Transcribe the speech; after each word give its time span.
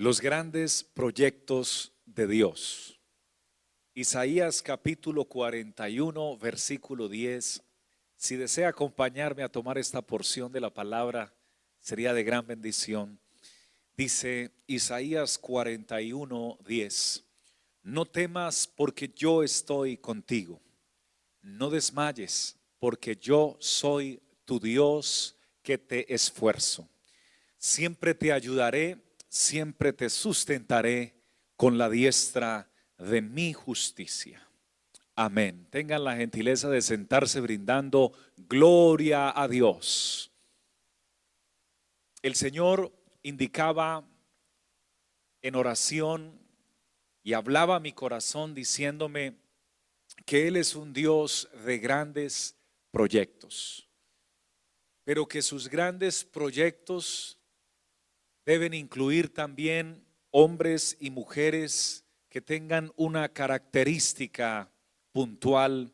Los 0.00 0.22
grandes 0.22 0.82
proyectos 0.82 1.92
de 2.06 2.26
Dios. 2.26 2.98
Isaías 3.92 4.62
capítulo 4.62 5.26
41, 5.26 6.38
versículo 6.38 7.06
10. 7.06 7.62
Si 8.16 8.36
desea 8.36 8.68
acompañarme 8.68 9.42
a 9.42 9.50
tomar 9.50 9.76
esta 9.76 10.00
porción 10.00 10.52
de 10.52 10.60
la 10.62 10.72
palabra, 10.72 11.34
sería 11.80 12.14
de 12.14 12.24
gran 12.24 12.46
bendición. 12.46 13.20
Dice 13.94 14.52
Isaías 14.66 15.36
41, 15.36 16.58
10. 16.66 17.24
No 17.82 18.06
temas 18.06 18.66
porque 18.66 19.12
yo 19.14 19.42
estoy 19.42 19.98
contigo. 19.98 20.62
No 21.42 21.68
desmayes 21.68 22.56
porque 22.78 23.16
yo 23.16 23.58
soy 23.60 24.18
tu 24.46 24.58
Dios 24.58 25.36
que 25.62 25.76
te 25.76 26.14
esfuerzo. 26.14 26.88
Siempre 27.58 28.14
te 28.14 28.32
ayudaré 28.32 29.09
siempre 29.30 29.94
te 29.94 30.10
sustentaré 30.10 31.14
con 31.56 31.78
la 31.78 31.88
diestra 31.88 32.68
de 32.98 33.22
mi 33.22 33.54
justicia. 33.54 34.46
Amén. 35.14 35.66
Tengan 35.70 36.04
la 36.04 36.16
gentileza 36.16 36.68
de 36.68 36.82
sentarse 36.82 37.40
brindando 37.40 38.12
gloria 38.36 39.32
a 39.34 39.48
Dios. 39.48 40.32
El 42.22 42.34
Señor 42.34 42.92
indicaba 43.22 44.04
en 45.42 45.54
oración 45.54 46.38
y 47.22 47.32
hablaba 47.34 47.76
a 47.76 47.80
mi 47.80 47.92
corazón 47.92 48.54
diciéndome 48.54 49.36
que 50.26 50.48
Él 50.48 50.56
es 50.56 50.74
un 50.74 50.92
Dios 50.92 51.48
de 51.64 51.78
grandes 51.78 52.56
proyectos, 52.90 53.88
pero 55.04 55.26
que 55.26 55.40
sus 55.40 55.68
grandes 55.68 56.24
proyectos 56.24 57.39
deben 58.50 58.74
incluir 58.74 59.32
también 59.32 60.04
hombres 60.32 60.96
y 60.98 61.10
mujeres 61.10 62.04
que 62.28 62.40
tengan 62.40 62.92
una 62.96 63.28
característica 63.28 64.68
puntual 65.12 65.92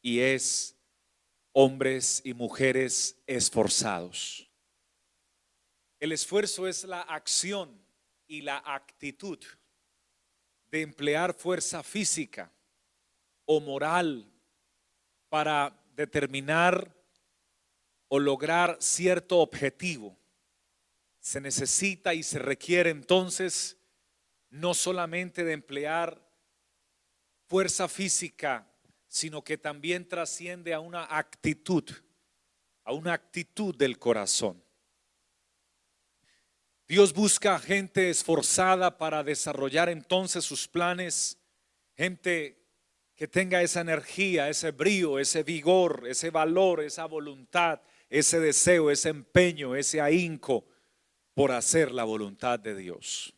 y 0.00 0.20
es 0.20 0.74
hombres 1.52 2.22
y 2.24 2.32
mujeres 2.32 3.20
esforzados. 3.26 4.50
El 5.98 6.12
esfuerzo 6.12 6.66
es 6.66 6.84
la 6.84 7.02
acción 7.02 7.78
y 8.26 8.40
la 8.40 8.62
actitud 8.64 9.38
de 10.70 10.80
emplear 10.80 11.34
fuerza 11.34 11.82
física 11.82 12.50
o 13.44 13.60
moral 13.60 14.26
para 15.28 15.78
determinar 15.94 16.96
o 18.08 18.18
lograr 18.18 18.78
cierto 18.80 19.40
objetivo 19.40 20.16
se 21.20 21.40
necesita 21.40 22.14
y 22.14 22.22
se 22.22 22.38
requiere 22.38 22.90
entonces 22.90 23.76
no 24.48 24.74
solamente 24.74 25.44
de 25.44 25.52
emplear 25.52 26.26
fuerza 27.46 27.88
física, 27.88 28.66
sino 29.06 29.44
que 29.44 29.58
también 29.58 30.08
trasciende 30.08 30.72
a 30.72 30.80
una 30.80 31.04
actitud, 31.04 31.84
a 32.84 32.92
una 32.92 33.12
actitud 33.12 33.74
del 33.74 33.98
corazón. 33.98 34.62
Dios 36.88 37.12
busca 37.12 37.58
gente 37.58 38.10
esforzada 38.10 38.98
para 38.98 39.22
desarrollar 39.22 39.88
entonces 39.88 40.44
sus 40.44 40.66
planes, 40.66 41.38
gente 41.96 42.56
que 43.14 43.28
tenga 43.28 43.62
esa 43.62 43.82
energía, 43.82 44.48
ese 44.48 44.72
brío, 44.72 45.18
ese 45.18 45.42
vigor, 45.42 46.04
ese 46.08 46.30
valor, 46.30 46.80
esa 46.80 47.04
voluntad, 47.04 47.80
ese 48.08 48.40
deseo, 48.40 48.90
ese 48.90 49.10
empeño, 49.10 49.76
ese 49.76 50.00
ahínco 50.00 50.69
por 51.34 51.52
hacer 51.52 51.92
la 51.92 52.04
voluntad 52.04 52.58
de 52.58 52.74
Dios. 52.74 53.32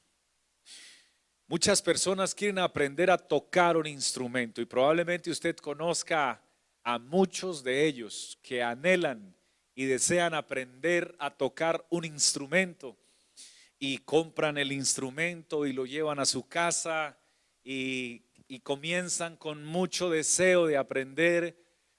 Muchas 1.46 1.82
personas 1.82 2.34
quieren 2.34 2.58
aprender 2.58 3.10
a 3.10 3.18
tocar 3.18 3.76
un 3.76 3.86
instrumento 3.86 4.62
y 4.62 4.64
probablemente 4.64 5.30
usted 5.30 5.56
conozca 5.56 6.42
a 6.82 6.98
muchos 6.98 7.62
de 7.62 7.86
ellos 7.86 8.38
que 8.42 8.62
anhelan 8.62 9.36
y 9.74 9.84
desean 9.84 10.34
aprender 10.34 11.14
a 11.18 11.30
tocar 11.30 11.86
un 11.90 12.04
instrumento 12.04 12.96
y 13.78 13.98
compran 13.98 14.58
el 14.58 14.72
instrumento 14.72 15.66
y 15.66 15.72
lo 15.72 15.86
llevan 15.86 16.20
a 16.20 16.24
su 16.26 16.48
casa 16.48 17.18
y, 17.62 18.22
y 18.48 18.60
comienzan 18.60 19.36
con 19.36 19.64
mucho 19.64 20.08
deseo 20.08 20.66
de 20.66 20.76
aprender, 20.76 21.56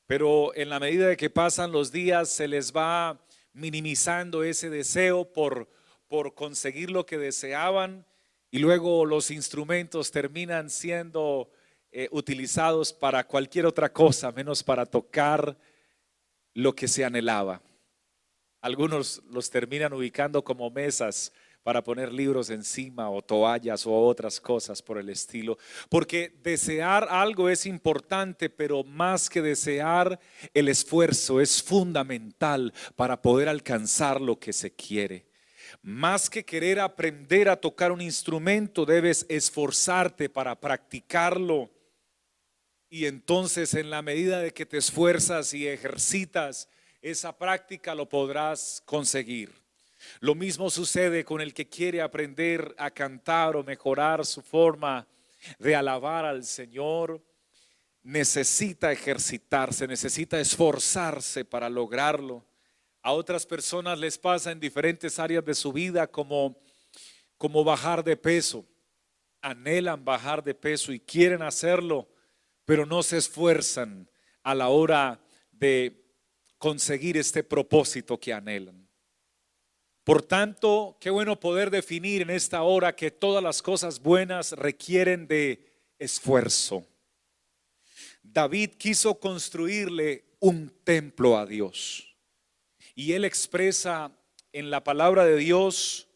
pero 0.07 0.55
en 0.55 0.69
la 0.69 0.79
medida 0.79 1.07
de 1.07 1.17
que 1.17 1.29
pasan 1.29 1.71
los 1.71 1.91
días 1.91 2.29
se 2.29 2.47
les 2.47 2.73
va 2.73 3.23
minimizando 3.53 4.43
ese 4.43 4.69
deseo 4.69 5.31
por 5.31 5.69
por 6.13 6.35
conseguir 6.35 6.91
lo 6.91 7.07
que 7.07 7.17
deseaban 7.17 8.05
y 8.51 8.59
luego 8.59 9.03
los 9.03 9.31
instrumentos 9.31 10.11
terminan 10.11 10.69
siendo 10.69 11.49
eh, 11.91 12.07
utilizados 12.11 12.93
para 12.93 13.23
cualquier 13.23 13.65
otra 13.65 13.91
cosa 13.91 14.31
menos 14.31 14.61
para 14.61 14.85
tocar 14.85 15.57
lo 16.53 16.75
que 16.75 16.87
se 16.87 17.03
anhelaba. 17.03 17.63
Algunos 18.61 19.23
los 19.31 19.49
terminan 19.49 19.91
ubicando 19.91 20.43
como 20.43 20.69
mesas 20.69 21.33
para 21.63 21.83
poner 21.83 22.13
libros 22.13 22.51
encima 22.51 23.09
o 23.09 23.23
toallas 23.23 23.87
o 23.87 23.99
otras 23.99 24.39
cosas 24.39 24.83
por 24.83 24.99
el 24.99 25.09
estilo. 25.09 25.57
Porque 25.89 26.31
desear 26.43 27.07
algo 27.09 27.49
es 27.49 27.65
importante, 27.65 28.51
pero 28.51 28.83
más 28.83 29.31
que 29.31 29.41
desear, 29.41 30.19
el 30.53 30.67
esfuerzo 30.67 31.41
es 31.41 31.63
fundamental 31.63 32.71
para 32.95 33.19
poder 33.19 33.49
alcanzar 33.49 34.21
lo 34.21 34.37
que 34.37 34.53
se 34.53 34.75
quiere. 34.75 35.32
Más 35.83 36.29
que 36.29 36.45
querer 36.45 36.79
aprender 36.79 37.49
a 37.49 37.57
tocar 37.57 37.91
un 37.91 37.99
instrumento, 37.99 38.85
debes 38.85 39.25
esforzarte 39.27 40.29
para 40.29 40.57
practicarlo. 40.57 41.69
Y 42.89 43.05
entonces 43.05 43.73
en 43.73 43.89
la 43.89 44.01
medida 44.01 44.39
de 44.39 44.53
que 44.53 44.65
te 44.65 44.77
esfuerzas 44.77 45.53
y 45.53 45.67
ejercitas 45.67 46.69
esa 47.01 47.37
práctica, 47.37 47.93
lo 47.95 48.07
podrás 48.07 48.81
conseguir. 48.85 49.51
Lo 50.21 50.35
mismo 50.35 50.69
sucede 50.69 51.25
con 51.25 51.41
el 51.41 51.53
que 51.53 51.67
quiere 51.67 52.01
aprender 52.01 52.73
a 52.77 52.89
cantar 52.89 53.57
o 53.57 53.63
mejorar 53.63 54.25
su 54.25 54.41
forma 54.41 55.05
de 55.59 55.75
alabar 55.75 56.23
al 56.23 56.45
Señor. 56.45 57.21
Necesita 58.03 58.89
ejercitarse, 58.89 59.85
necesita 59.85 60.39
esforzarse 60.39 61.43
para 61.43 61.69
lograrlo. 61.69 62.45
A 63.03 63.11
otras 63.11 63.45
personas 63.45 63.99
les 63.99 64.17
pasa 64.17 64.49
en 64.49 64.61
diferentes 64.61 65.19
áreas 65.19 65.43
de 65.43 65.53
su 65.53 65.73
vida 65.73 66.07
como, 66.07 66.57
como 67.37 67.65
bajar 67.65 68.01
de 68.01 68.15
peso. 68.15 68.65
Anhelan 69.41 70.05
bajar 70.05 70.41
de 70.41 70.55
peso 70.55 70.93
y 70.93 71.01
quieren 71.01 71.41
hacerlo, 71.41 72.07
pero 72.63 72.85
no 72.85 73.03
se 73.03 73.17
esfuerzan 73.17 74.09
a 74.41 74.55
la 74.55 74.69
hora 74.69 75.19
de 75.51 76.01
conseguir 76.57 77.17
este 77.17 77.43
propósito 77.43 78.17
que 78.17 78.31
anhelan. 78.31 78.87
Por 80.05 80.21
tanto, 80.21 80.95
qué 81.01 81.09
bueno 81.09 81.37
poder 81.37 81.71
definir 81.71 82.21
en 82.21 82.29
esta 82.29 82.63
hora 82.63 82.95
que 82.95 83.11
todas 83.11 83.43
las 83.43 83.61
cosas 83.61 84.01
buenas 84.01 84.53
requieren 84.53 85.27
de 85.27 85.73
esfuerzo. 85.99 86.87
David 88.21 88.71
quiso 88.77 89.19
construirle 89.19 90.23
un 90.39 90.69
templo 90.85 91.37
a 91.37 91.45
Dios. 91.45 92.12
Y 92.95 93.13
él 93.13 93.25
expresa 93.25 94.11
en 94.51 94.69
la 94.69 94.83
palabra 94.83 95.25
de 95.25 95.37
Dios 95.37 96.07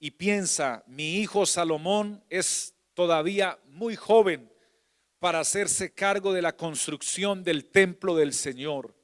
y 0.00 0.12
piensa, 0.12 0.84
mi 0.86 1.16
hijo 1.16 1.44
Salomón 1.44 2.24
es 2.30 2.74
todavía 2.94 3.58
muy 3.66 3.96
joven 3.96 4.50
para 5.18 5.40
hacerse 5.40 5.92
cargo 5.92 6.32
de 6.32 6.42
la 6.42 6.56
construcción 6.56 7.42
del 7.42 7.66
templo 7.66 8.14
del 8.14 8.32
Señor. 8.32 8.94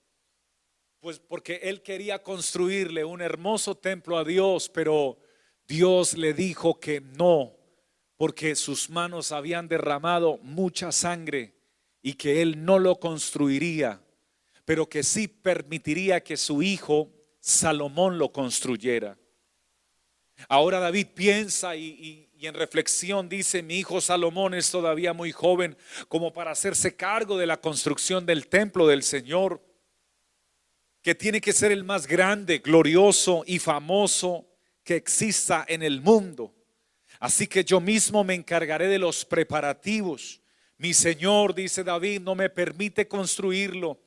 Pues 1.00 1.18
porque 1.18 1.60
él 1.64 1.82
quería 1.82 2.22
construirle 2.22 3.04
un 3.04 3.20
hermoso 3.20 3.74
templo 3.74 4.16
a 4.16 4.24
Dios, 4.24 4.68
pero 4.68 5.18
Dios 5.66 6.16
le 6.16 6.32
dijo 6.32 6.80
que 6.80 7.00
no, 7.00 7.56
porque 8.16 8.54
sus 8.54 8.88
manos 8.88 9.32
habían 9.32 9.68
derramado 9.68 10.38
mucha 10.38 10.92
sangre 10.92 11.54
y 12.00 12.14
que 12.14 12.40
él 12.42 12.64
no 12.64 12.78
lo 12.78 12.98
construiría 13.00 14.03
pero 14.64 14.88
que 14.88 15.02
sí 15.02 15.28
permitiría 15.28 16.22
que 16.22 16.36
su 16.36 16.62
hijo 16.62 17.10
Salomón 17.40 18.18
lo 18.18 18.32
construyera. 18.32 19.18
Ahora 20.48 20.80
David 20.80 21.08
piensa 21.14 21.76
y, 21.76 22.28
en 22.40 22.54
reflexión 22.54 23.28
dice, 23.28 23.62
mi 23.62 23.78
hijo 23.78 24.00
Salomón 24.00 24.52
es 24.52 24.70
todavía 24.70 25.14
muy 25.14 25.32
joven 25.32 25.76
como 26.08 26.32
para 26.32 26.50
hacerse 26.50 26.94
cargo 26.94 27.38
de 27.38 27.46
la 27.46 27.58
construcción 27.58 28.26
del 28.26 28.48
templo 28.48 28.86
del 28.86 29.02
Señor, 29.02 29.62
que 31.00 31.14
tiene 31.14 31.40
que 31.40 31.52
ser 31.52 31.72
el 31.72 31.84
más 31.84 32.06
grande, 32.06 32.58
glorioso 32.58 33.44
y 33.46 33.58
famoso 33.58 34.46
que 34.82 34.96
exista 34.96 35.64
en 35.68 35.82
el 35.82 36.02
mundo. 36.02 36.54
Así 37.18 37.46
que 37.46 37.64
yo 37.64 37.80
mismo 37.80 38.24
me 38.24 38.34
encargaré 38.34 38.88
de 38.88 38.98
los 38.98 39.24
preparativos. 39.24 40.42
Mi 40.76 40.92
Señor, 40.92 41.54
dice 41.54 41.84
David, 41.84 42.20
no 42.20 42.34
me 42.34 42.50
permite 42.50 43.08
construirlo 43.08 43.98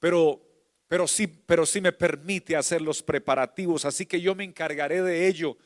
pero, 0.00 0.42
pero, 0.88 1.06
sí, 1.06 1.26
pero 1.26 1.64
sí 1.64 1.80
me 1.80 1.92
permite 1.92 2.56
hacer 2.56 2.82
los 2.82 3.02
preparativos, 3.02 3.84
así 3.84 4.06
que 4.06 4.20
yo 4.20 4.34
me 4.34 4.44
encargaré 4.44 5.02
de 5.02 5.28
ello. 5.28 5.56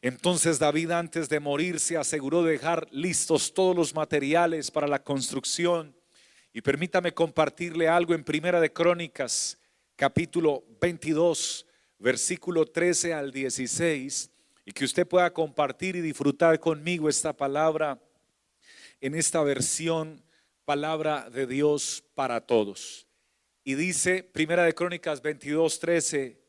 Entonces 0.00 0.58
David 0.58 0.92
antes 0.92 1.28
de 1.28 1.40
morir 1.40 1.78
se 1.78 1.98
aseguró 1.98 2.42
de 2.42 2.52
dejar 2.52 2.88
listos 2.90 3.52
todos 3.52 3.76
los 3.76 3.94
materiales 3.94 4.70
para 4.70 4.86
la 4.86 5.02
construcción. 5.02 5.94
Y 6.54 6.62
permítame 6.62 7.12
compartirle 7.12 7.88
algo 7.88 8.14
en 8.14 8.24
Primera 8.24 8.60
de 8.60 8.72
Crónicas, 8.72 9.58
capítulo 9.96 10.64
22, 10.80 11.66
versículo 11.98 12.66
13 12.66 13.14
al 13.14 13.32
16, 13.32 14.30
y 14.64 14.72
que 14.72 14.84
usted 14.84 15.06
pueda 15.06 15.32
compartir 15.32 15.96
y 15.96 16.00
disfrutar 16.00 16.58
conmigo 16.60 17.08
esta 17.08 17.32
palabra 17.32 18.00
en 19.00 19.14
esta 19.14 19.42
versión, 19.42 20.22
palabra 20.64 21.28
de 21.30 21.46
Dios 21.46 22.04
para 22.14 22.40
todos. 22.40 23.06
Y 23.64 23.74
dice 23.74 24.24
Primera 24.24 24.64
de 24.64 24.74
Crónicas 24.74 25.22
22, 25.22 25.78
13, 25.78 26.42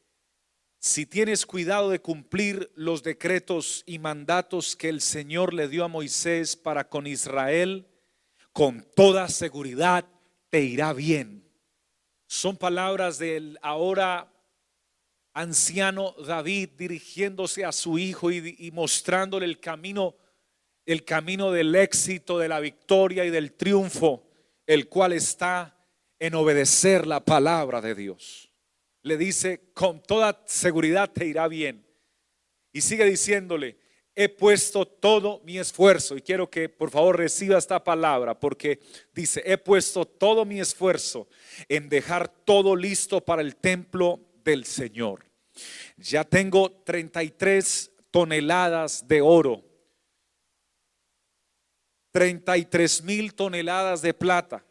si 0.79 1.05
tienes 1.05 1.45
cuidado 1.45 1.89
de 1.91 2.01
cumplir 2.01 2.71
los 2.75 3.03
decretos 3.03 3.83
y 3.85 3.99
mandatos 3.99 4.75
que 4.75 4.89
el 4.89 4.99
Señor 4.99 5.53
le 5.53 5.67
dio 5.67 5.83
a 5.83 5.87
Moisés 5.87 6.55
para 6.55 6.89
con 6.89 7.05
Israel, 7.05 7.87
con 8.51 8.85
toda 8.95 9.29
seguridad 9.29 10.05
te 10.49 10.61
irá 10.61 10.91
bien. 10.91 11.47
Son 12.27 12.57
palabras 12.57 13.19
del 13.19 13.59
ahora 13.61 14.33
anciano 15.33 16.15
David 16.25 16.69
dirigiéndose 16.77 17.63
a 17.63 17.71
su 17.71 17.97
hijo 17.99 18.31
y, 18.31 18.71
mostrándole 18.71 19.45
el 19.45 19.59
camino, 19.59 20.15
el 20.85 21.05
camino 21.05 21.51
del 21.51 21.75
éxito, 21.75 22.39
de 22.39 22.47
la 22.47 22.59
victoria 22.59 23.23
y 23.23 23.29
del 23.29 23.53
triunfo, 23.53 24.27
el 24.65 24.89
cual 24.89 25.13
está 25.13 25.82
en 26.23 26.35
obedecer 26.35 27.05
la 27.05 27.19
palabra 27.19 27.81
de 27.81 27.95
Dios 27.95 28.53
le 29.03 29.17
dice, 29.17 29.71
con 29.73 30.01
toda 30.01 30.41
seguridad 30.45 31.11
te 31.11 31.25
irá 31.25 31.47
bien. 31.49 31.85
Y 32.71 32.79
sigue 32.79 33.03
diciéndole, 33.03 33.77
he 34.15 34.29
puesto 34.29 34.87
todo 34.87 35.41
mi 35.43 35.59
esfuerzo. 35.59 36.15
Y 36.15 36.21
quiero 36.21 36.49
que 36.49 36.69
por 36.69 36.89
favor 36.89 37.17
reciba 37.17 37.57
esta 37.57 37.83
palabra, 37.83 38.39
porque 38.39 38.79
dice, 39.13 39.43
he 39.45 39.57
puesto 39.57 40.05
todo 40.05 40.45
mi 40.45 40.61
esfuerzo 40.61 41.27
en 41.67 41.89
dejar 41.89 42.29
todo 42.29 42.75
listo 42.75 43.19
para 43.19 43.41
el 43.41 43.57
templo 43.57 44.21
del 44.45 44.63
Señor. 44.63 45.25
Ya 45.97 46.23
tengo 46.23 46.71
33 46.71 47.91
toneladas 48.09 49.05
de 49.05 49.21
oro, 49.21 49.63
33 52.11 53.03
mil 53.03 53.33
toneladas 53.33 54.01
de 54.01 54.13
plata 54.13 54.63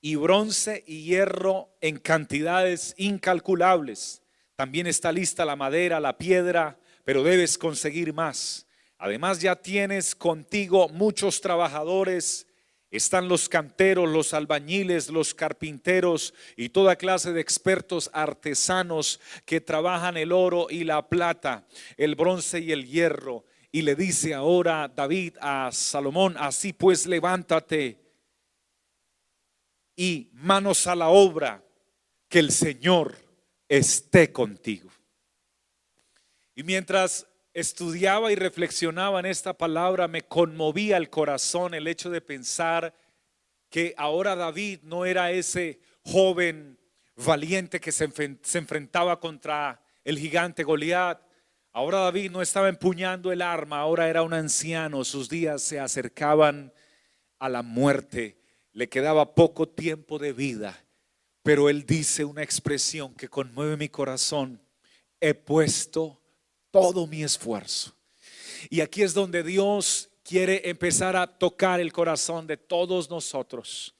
y 0.00 0.16
bronce 0.16 0.84
y 0.86 1.02
hierro 1.02 1.70
en 1.80 1.98
cantidades 1.98 2.94
incalculables. 2.96 4.22
También 4.56 4.86
está 4.86 5.12
lista 5.12 5.44
la 5.44 5.56
madera, 5.56 6.00
la 6.00 6.16
piedra, 6.16 6.78
pero 7.04 7.22
debes 7.22 7.58
conseguir 7.58 8.12
más. 8.12 8.66
Además 8.98 9.40
ya 9.40 9.56
tienes 9.56 10.14
contigo 10.14 10.88
muchos 10.88 11.40
trabajadores. 11.40 12.46
Están 12.90 13.28
los 13.28 13.48
canteros, 13.48 14.08
los 14.08 14.32
albañiles, 14.32 15.10
los 15.10 15.34
carpinteros 15.34 16.32
y 16.56 16.70
toda 16.70 16.96
clase 16.96 17.32
de 17.32 17.40
expertos 17.40 18.08
artesanos 18.14 19.20
que 19.44 19.60
trabajan 19.60 20.16
el 20.16 20.32
oro 20.32 20.68
y 20.70 20.84
la 20.84 21.06
plata, 21.06 21.66
el 21.96 22.14
bronce 22.14 22.60
y 22.60 22.72
el 22.72 22.86
hierro. 22.86 23.44
Y 23.70 23.82
le 23.82 23.94
dice 23.94 24.32
ahora 24.32 24.90
David 24.94 25.34
a 25.40 25.70
Salomón, 25.72 26.36
así 26.38 26.72
pues 26.72 27.06
levántate 27.06 28.05
y 29.96 30.30
manos 30.34 30.86
a 30.86 30.94
la 30.94 31.08
obra, 31.08 31.64
que 32.28 32.38
el 32.38 32.52
Señor 32.52 33.16
esté 33.68 34.30
contigo. 34.30 34.90
Y 36.54 36.62
mientras 36.62 37.26
estudiaba 37.54 38.30
y 38.30 38.34
reflexionaba 38.34 39.20
en 39.20 39.26
esta 39.26 39.56
palabra, 39.56 40.08
me 40.08 40.22
conmovía 40.22 40.98
el 40.98 41.08
corazón 41.08 41.72
el 41.72 41.86
hecho 41.86 42.10
de 42.10 42.20
pensar 42.20 42.94
que 43.70 43.94
ahora 43.96 44.36
David 44.36 44.80
no 44.82 45.06
era 45.06 45.30
ese 45.30 45.80
joven 46.02 46.78
valiente 47.16 47.80
que 47.80 47.92
se, 47.92 48.04
enfrentaba 48.04 49.18
contra 49.18 49.82
el 50.04 50.18
gigante 50.18 50.64
Goliat. 50.64 51.20
Ahora 51.72 52.00
David 52.00 52.30
no 52.30 52.42
estaba 52.42 52.68
empuñando 52.68 53.32
el 53.32 53.42
arma, 53.42 53.80
ahora 53.80 54.08
era 54.08 54.22
un 54.22 54.34
anciano, 54.34 55.04
sus 55.04 55.28
días 55.28 55.62
se 55.62 55.80
acercaban 55.80 56.72
a 57.38 57.48
la 57.48 57.62
muerte 57.62 58.35
le 58.76 58.90
quedaba 58.90 59.34
poco 59.34 59.66
tiempo 59.66 60.18
de 60.18 60.34
vida, 60.34 60.84
pero 61.42 61.70
él 61.70 61.86
dice 61.86 62.26
una 62.26 62.42
expresión 62.42 63.14
que 63.14 63.26
conmueve 63.26 63.78
mi 63.78 63.88
corazón. 63.88 64.60
He 65.18 65.32
puesto 65.32 66.20
todo 66.70 67.06
mi 67.06 67.22
esfuerzo. 67.22 67.96
Y 68.68 68.82
aquí 68.82 69.02
es 69.02 69.14
donde 69.14 69.42
Dios 69.42 70.10
quiere 70.22 70.68
empezar 70.68 71.16
a 71.16 71.26
tocar 71.26 71.80
el 71.80 71.90
corazón 71.90 72.46
de 72.46 72.58
todos 72.58 73.08
nosotros. 73.08 73.94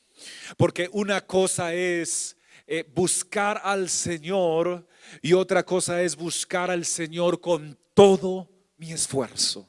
Porque 0.59 0.91
una 0.93 1.23
cosa 1.23 1.73
es 1.73 2.37
eh, 2.67 2.85
buscar 2.95 3.63
al 3.65 3.89
Señor 3.89 4.87
y 5.23 5.33
otra 5.33 5.65
cosa 5.65 6.03
es 6.03 6.15
buscar 6.15 6.71
al 6.71 6.85
Señor 6.85 7.41
con 7.41 7.79
todo 7.95 8.51
mi 8.77 8.93
esfuerzo. 8.93 9.67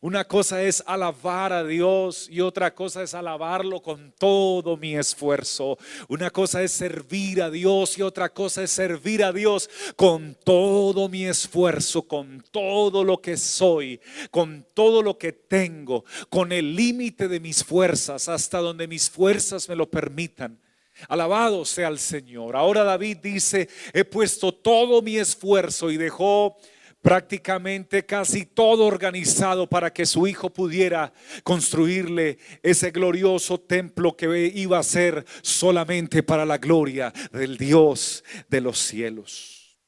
Una 0.00 0.24
cosa 0.24 0.62
es 0.62 0.82
alabar 0.86 1.52
a 1.52 1.64
Dios 1.64 2.28
y 2.30 2.40
otra 2.40 2.74
cosa 2.74 3.02
es 3.02 3.14
alabarlo 3.14 3.80
con 3.80 4.12
todo 4.18 4.76
mi 4.76 4.94
esfuerzo. 4.94 5.78
Una 6.08 6.30
cosa 6.30 6.62
es 6.62 6.72
servir 6.72 7.40
a 7.40 7.50
Dios 7.50 7.96
y 7.96 8.02
otra 8.02 8.28
cosa 8.28 8.62
es 8.62 8.70
servir 8.70 9.24
a 9.24 9.32
Dios 9.32 9.70
con 9.96 10.36
todo 10.44 11.08
mi 11.08 11.24
esfuerzo, 11.24 12.02
con 12.02 12.44
todo 12.50 13.04
lo 13.04 13.22
que 13.22 13.38
soy, 13.38 14.00
con 14.30 14.66
todo 14.74 15.02
lo 15.02 15.16
que 15.16 15.32
tengo, 15.32 16.04
con 16.28 16.52
el 16.52 16.76
límite 16.76 17.26
de 17.26 17.40
mis 17.40 17.64
fuerzas, 17.64 18.28
hasta 18.28 18.58
donde 18.58 18.86
mis 18.86 19.08
fuerzas 19.08 19.66
me 19.68 19.76
lo 19.76 19.88
permitan. 19.88 20.60
Alabado 21.08 21.64
sea 21.64 21.88
el 21.88 21.98
Señor. 21.98 22.56
Ahora 22.56 22.84
David 22.84 23.18
dice, 23.22 23.68
he 23.92 24.04
puesto 24.04 24.52
todo 24.52 25.02
mi 25.02 25.16
esfuerzo 25.16 25.90
y 25.90 25.96
dejó 25.96 26.56
prácticamente 27.06 28.04
casi 28.04 28.44
todo 28.44 28.84
organizado 28.84 29.68
para 29.68 29.92
que 29.92 30.04
su 30.04 30.26
hijo 30.26 30.50
pudiera 30.50 31.12
construirle 31.44 32.36
ese 32.64 32.90
glorioso 32.90 33.60
templo 33.60 34.16
que 34.16 34.50
iba 34.52 34.80
a 34.80 34.82
ser 34.82 35.24
solamente 35.40 36.24
para 36.24 36.44
la 36.44 36.58
gloria 36.58 37.12
del 37.30 37.58
Dios 37.58 38.24
de 38.48 38.60
los 38.60 38.80
cielos. 38.80 39.78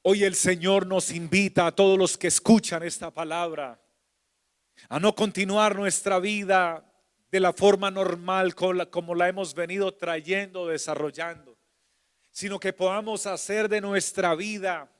Hoy 0.00 0.24
el 0.24 0.34
Señor 0.34 0.86
nos 0.86 1.10
invita 1.10 1.66
a 1.66 1.72
todos 1.72 1.98
los 1.98 2.16
que 2.16 2.28
escuchan 2.28 2.82
esta 2.84 3.10
palabra 3.10 3.78
a 4.88 4.98
no 4.98 5.14
continuar 5.14 5.76
nuestra 5.76 6.20
vida 6.20 6.90
de 7.30 7.40
la 7.40 7.52
forma 7.52 7.90
normal 7.90 8.54
como 8.54 9.14
la 9.14 9.28
hemos 9.28 9.54
venido 9.54 9.92
trayendo, 9.92 10.68
desarrollando, 10.68 11.58
sino 12.30 12.58
que 12.58 12.72
podamos 12.72 13.26
hacer 13.26 13.68
de 13.68 13.82
nuestra 13.82 14.34
vida 14.34 14.90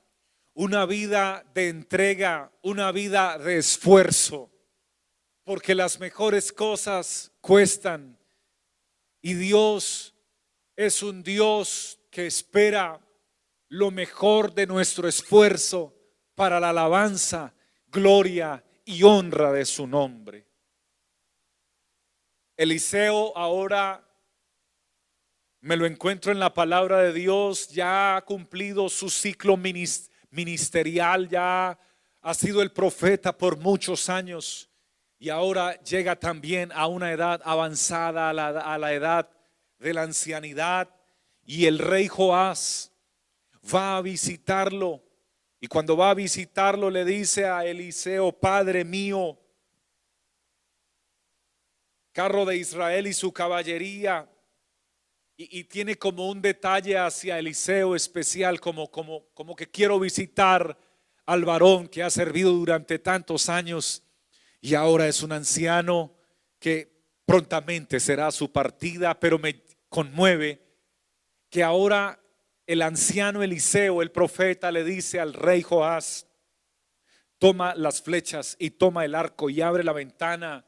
una 0.55 0.85
vida 0.85 1.45
de 1.53 1.67
entrega, 1.67 2.49
una 2.61 2.91
vida 2.93 3.37
de 3.37 3.57
esfuerzo, 3.57 4.49
porque 5.43 5.75
las 5.75 5.99
mejores 5.99 6.51
cosas 6.51 7.31
cuestan 7.41 8.17
y 9.21 9.33
Dios 9.33 10.15
es 10.77 11.03
un 11.03 11.23
Dios 11.23 11.99
que 12.09 12.25
espera 12.25 13.01
lo 13.67 13.91
mejor 13.91 14.53
de 14.53 14.65
nuestro 14.65 15.09
esfuerzo 15.09 15.93
para 16.35 16.59
la 16.59 16.69
alabanza, 16.69 17.53
gloria 17.87 18.63
y 18.85 19.03
honra 19.03 19.51
de 19.51 19.65
su 19.65 19.85
nombre. 19.85 20.47
Eliseo 22.55 23.37
ahora 23.37 24.01
me 25.59 25.75
lo 25.75 25.85
encuentro 25.85 26.31
en 26.31 26.39
la 26.39 26.53
palabra 26.53 26.99
de 26.99 27.11
Dios, 27.11 27.67
ya 27.69 28.15
ha 28.15 28.21
cumplido 28.23 28.87
su 28.87 29.09
ciclo 29.09 29.57
ministerial 29.57 30.14
ministerial, 30.35 31.27
ya 31.29 31.79
ha 32.21 32.33
sido 32.33 32.61
el 32.61 32.71
profeta 32.71 33.35
por 33.35 33.57
muchos 33.57 34.09
años 34.09 34.69
y 35.17 35.29
ahora 35.29 35.81
llega 35.81 36.15
también 36.15 36.71
a 36.73 36.87
una 36.87 37.11
edad 37.11 37.41
avanzada, 37.45 38.29
a 38.29 38.77
la, 38.77 38.93
edad 38.93 39.29
de 39.79 39.93
la 39.93 40.03
ancianidad. 40.03 40.89
Y 41.43 41.65
el 41.65 41.79
rey 41.79 42.07
Joás 42.07 42.91
va 43.73 43.97
a 43.97 44.01
visitarlo. 44.01 45.03
Y 45.59 45.67
cuando 45.67 45.95
va 45.95 46.11
a 46.11 46.13
visitarlo 46.13 46.89
le 46.89 47.05
dice 47.05 47.45
a 47.45 47.65
Eliseo, 47.65 48.31
Padre 48.33 48.83
mío, 48.83 49.39
carro 52.11 52.45
de 52.45 52.57
Israel 52.57 53.07
y 53.07 53.13
su 53.13 53.31
caballería, 53.31 54.29
y, 55.37 55.65
tiene 55.65 55.97
como 55.97 56.29
un 56.29 56.41
detalle 56.41 56.97
hacia 56.97 57.37
Eliseo 57.37 57.95
especial, 57.95 58.59
como, 58.59 58.89
como, 58.89 59.25
como 59.33 59.55
que 59.55 59.67
quiero 59.67 59.99
visitar 59.99 60.77
al 61.25 61.43
varón 61.43 61.87
que 61.87 62.03
ha 62.03 62.09
servido 62.09 62.51
durante 62.53 62.99
tantos 62.99 63.49
años 63.49 64.03
y 64.61 64.75
ahora 64.75 65.07
es 65.07 65.21
un 65.21 65.31
anciano 65.31 66.13
que 66.59 66.91
prontamente 67.25 67.99
será 67.99 68.31
su 68.31 68.51
partida, 68.51 69.19
pero 69.19 69.37
me 69.37 69.63
conmueve 69.89 70.61
que 71.49 71.63
ahora 71.63 72.19
el 72.65 72.81
anciano 72.81 73.43
Eliseo, 73.43 74.01
el 74.01 74.11
profeta, 74.11 74.71
le 74.71 74.83
dice 74.83 75.19
al 75.19 75.33
rey 75.33 75.61
Joás, 75.61 76.27
toma 77.37 77.75
las 77.75 78.01
flechas 78.01 78.55
y 78.57 78.71
toma 78.71 79.05
el 79.05 79.15
arco 79.15 79.49
y 79.49 79.61
abre 79.61 79.83
la 79.83 79.93
ventana 79.93 80.65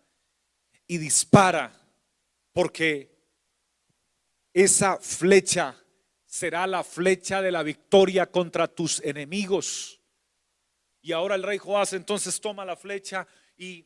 y 0.85 0.97
dispara, 0.97 1.73
porque 2.53 3.16
esa 4.63 4.97
flecha 4.97 5.75
será 6.25 6.65
la 6.65 6.83
flecha 6.83 7.43
de 7.43 7.51
la 7.51 7.61
victoria 7.61 8.25
contra 8.25 8.67
tus 8.67 8.99
enemigos. 9.03 10.01
Y 10.99 11.11
ahora 11.11 11.35
el 11.35 11.43
rey 11.43 11.59
Joás 11.59 11.93
entonces 11.93 12.41
toma 12.41 12.65
la 12.65 12.75
flecha 12.75 13.27
y 13.55 13.85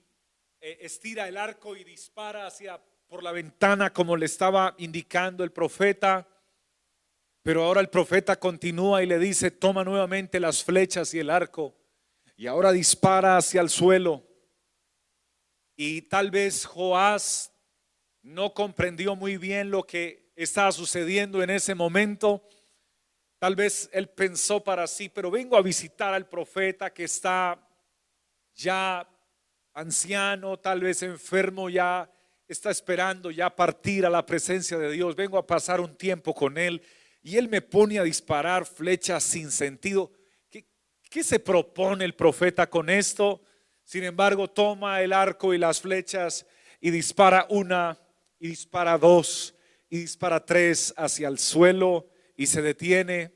eh, 0.61 0.77
estira 0.79 1.27
el 1.27 1.35
arco 1.35 1.75
y 1.75 1.83
dispara 1.83 2.47
hacia 2.47 2.81
por 3.09 3.21
la 3.21 3.33
ventana 3.33 3.91
como 3.91 4.15
le 4.15 4.25
estaba 4.25 4.73
indicando 4.77 5.43
el 5.43 5.51
profeta. 5.51 6.25
Pero 7.43 7.65
ahora 7.65 7.81
el 7.81 7.89
profeta 7.89 8.39
continúa 8.39 9.03
y 9.03 9.07
le 9.07 9.19
dice, 9.19 9.51
toma 9.51 9.83
nuevamente 9.83 10.39
las 10.39 10.63
flechas 10.63 11.13
y 11.13 11.19
el 11.19 11.31
arco. 11.31 11.75
Y 12.37 12.47
ahora 12.47 12.71
dispara 12.71 13.35
hacia 13.35 13.59
el 13.59 13.69
suelo. 13.69 14.25
Y 15.75 16.03
tal 16.03 16.31
vez 16.31 16.65
Joás 16.65 17.51
no 18.21 18.53
comprendió 18.53 19.17
muy 19.17 19.35
bien 19.35 19.69
lo 19.69 19.83
que 19.83 20.20
estaba 20.43 20.71
sucediendo 20.71 21.43
en 21.43 21.50
ese 21.50 21.75
momento. 21.75 22.41
Tal 23.39 23.55
vez 23.55 23.89
él 23.91 24.10
pensó 24.10 24.63
para 24.63 24.88
sí, 24.88 25.10
pero 25.10 25.31
vengo 25.31 25.57
a 25.57 25.62
visitar 25.62 26.13
al 26.13 26.27
profeta 26.27 26.93
que 26.93 27.03
está 27.03 27.60
ya 28.55 29.07
anciano, 29.74 30.57
tal 30.60 30.81
vez 30.81 31.01
enfermo, 31.03 31.69
ya 31.69 32.12
está 32.48 32.69
esperando 32.69 33.31
ya 33.31 33.55
partir 33.55 34.05
a 34.05 34.10
la 34.10 34.25
presencia 34.25 34.77
de 34.77 34.91
Dios. 34.91 35.15
Vengo 35.15 35.38
a 35.38 35.48
pasar 35.48 35.79
un 35.79 35.95
tiempo 35.95 36.33
con 36.33 36.57
él 36.57 36.81
y 37.21 37.38
él 37.38 37.48
me 37.48 37.62
pone 37.62 38.00
a 38.00 38.03
disparar 38.03 38.65
flechas 38.65 39.24
sin 39.24 39.51
sentido. 39.51 40.12
¿Qué, 40.50 40.65
qué 41.10 41.24
se 41.24 41.39
propone 41.39 42.03
el 42.03 42.13
profeta 42.13 42.69
con 42.69 42.89
esto? 42.89 43.41
Sin 43.83 44.03
embargo, 44.03 44.50
toma 44.50 45.01
el 45.01 45.13
arco 45.13 45.53
y 45.53 45.57
las 45.57 45.81
flechas 45.81 46.45
y 46.79 46.91
dispara 46.91 47.45
una 47.50 47.98
y 48.39 48.50
dispara 48.50 48.98
dos 48.98 49.55
y 49.91 50.00
dispara 50.00 50.43
tres 50.43 50.93
hacia 50.95 51.27
el 51.27 51.38
suelo 51.38 52.10
y 52.38 52.48
se 52.48 52.62
detiene. 52.62 53.33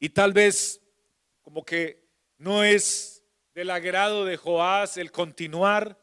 Y 0.00 0.08
tal 0.08 0.32
vez 0.32 0.80
como 1.42 1.62
que 1.62 2.08
no 2.38 2.64
es 2.64 3.22
del 3.54 3.70
agrado 3.70 4.24
de 4.24 4.38
Joás 4.38 4.96
el 4.96 5.12
continuar 5.12 6.00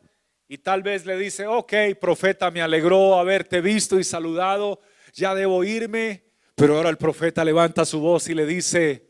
y 0.47 0.59
tal 0.59 0.83
vez 0.83 1.07
le 1.07 1.17
dice, 1.17 1.47
ok, 1.47 1.73
profeta, 1.99 2.51
me 2.51 2.61
alegró 2.61 3.15
haberte 3.15 3.59
visto 3.59 3.99
y 3.99 4.03
saludado, 4.03 4.79
ya 5.13 5.33
debo 5.33 5.63
irme, 5.63 6.25
pero 6.53 6.77
ahora 6.77 6.91
el 6.91 6.97
profeta 6.97 7.43
levanta 7.43 7.85
su 7.85 7.99
voz 8.01 8.29
y 8.29 8.35
le 8.35 8.45
dice, 8.45 9.07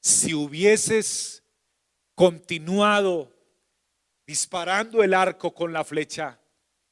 si 0.00 0.34
hubieses 0.34 1.42
continuado 2.14 3.34
disparando 4.26 5.02
el 5.02 5.14
arco 5.14 5.54
con 5.54 5.72
la 5.72 5.82
flecha, 5.82 6.40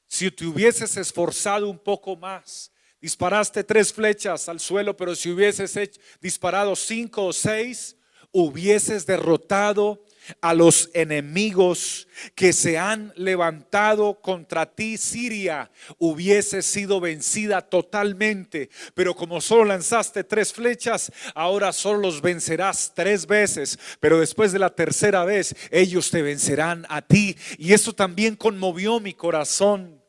si 0.07 0.31
te 0.31 0.47
hubieses 0.47 0.97
esforzado 0.97 1.69
un 1.69 1.79
poco 1.79 2.17
más, 2.17 2.73
disparaste 3.01 3.65
tres 3.65 3.93
flechas 3.93 4.49
al 4.49 4.61
suelo, 4.61 4.97
pero 4.97 5.15
si 5.15 5.31
hubieses 5.31 5.77
hecho, 5.77 6.01
disparado 6.21 6.75
cinco 6.77 7.27
o 7.27 7.33
seis, 7.33 7.97
hubieses 8.33 9.07
derrotado 9.07 10.05
a 10.41 10.55
los 10.55 10.91
enemigos 10.95 12.09
que 12.35 12.53
se 12.53 12.79
han 12.79 13.13
levantado 13.17 14.21
contra 14.21 14.67
ti, 14.67 14.97
Siria 14.97 15.71
hubiese 15.99 16.63
sido 16.63 17.01
vencida 17.01 17.63
totalmente. 17.63 18.71
Pero 18.95 19.15
como 19.15 19.41
solo 19.41 19.65
lanzaste 19.65 20.25
tres 20.25 20.53
flechas, 20.53 21.13
ahora 21.35 21.73
solo 21.73 22.01
los 22.01 22.21
vencerás 22.21 22.93
tres 22.95 23.27
veces. 23.27 23.79
Pero 24.01 24.21
después 24.21 24.53
de 24.53 24.59
la 24.59 24.71
tercera 24.71 25.25
vez, 25.25 25.55
ellos 25.71 26.11
te 26.11 26.23
vencerán 26.23 26.87
a 26.89 27.03
ti. 27.03 27.37
Y 27.59 27.73
eso 27.73 27.93
también 27.93 28.37
conmovió 28.37 29.01
mi 29.01 29.15
corazón. 29.15 30.03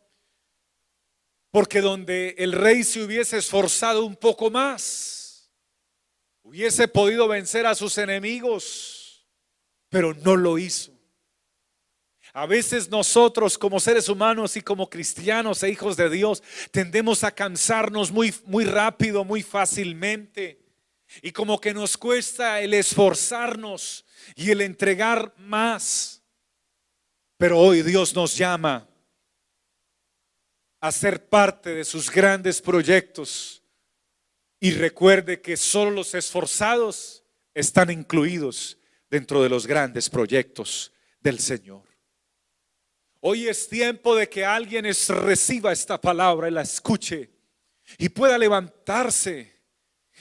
Porque 1.51 1.81
donde 1.81 2.35
el 2.37 2.51
rey 2.51 2.83
se 2.83 3.01
hubiese 3.01 3.37
esforzado 3.37 4.05
un 4.05 4.15
poco 4.15 4.51
más, 4.51 5.49
hubiese 6.43 6.87
podido 6.87 7.27
vencer 7.27 7.65
a 7.65 7.75
sus 7.75 7.97
enemigos 7.97 8.94
pero 9.95 10.13
no 10.13 10.35
lo 10.35 10.57
hizo. 10.57 10.91
A 12.33 12.45
veces 12.45 12.89
nosotros 12.89 13.57
como 13.57 13.79
seres 13.79 14.09
humanos 14.09 14.57
y 14.57 14.61
como 14.61 14.89
cristianos 14.89 15.63
e 15.63 15.69
hijos 15.69 15.95
de 15.95 16.09
Dios 16.09 16.43
tendemos 16.69 17.23
a 17.23 17.31
cansarnos 17.31 18.11
muy, 18.11 18.35
muy 18.43 18.65
rápido, 18.65 19.23
muy 19.23 19.41
fácilmente. 19.41 20.59
Y 21.21 21.31
como 21.31 21.61
que 21.61 21.73
nos 21.73 21.95
cuesta 21.95 22.59
el 22.59 22.73
esforzarnos 22.73 24.03
y 24.35 24.51
el 24.51 24.59
entregar 24.59 25.33
más. 25.37 26.21
Pero 27.37 27.57
hoy 27.57 27.81
Dios 27.81 28.13
nos 28.13 28.35
llama 28.35 28.89
a 30.81 30.91
ser 30.91 31.29
parte 31.29 31.73
de 31.73 31.85
sus 31.85 32.11
grandes 32.11 32.61
proyectos. 32.61 33.63
Y 34.59 34.71
recuerde 34.71 35.39
que 35.39 35.55
solo 35.55 35.91
los 35.91 36.13
esforzados 36.15 37.23
están 37.53 37.89
incluidos 37.91 38.77
dentro 39.15 39.41
de 39.41 39.47
los 39.47 39.65
grandes 39.65 40.09
proyectos 40.09 40.91
del 41.21 41.39
Señor. 41.39 41.83
Hoy 43.21 43.47
es 43.47 43.69
tiempo 43.69 44.13
de 44.13 44.27
que 44.27 44.43
alguien 44.43 44.85
reciba 45.07 45.71
esta 45.71 45.99
palabra 46.01 46.49
y 46.49 46.51
la 46.51 46.63
escuche 46.63 47.29
y 47.97 48.09
pueda 48.09 48.37
levantarse 48.37 49.53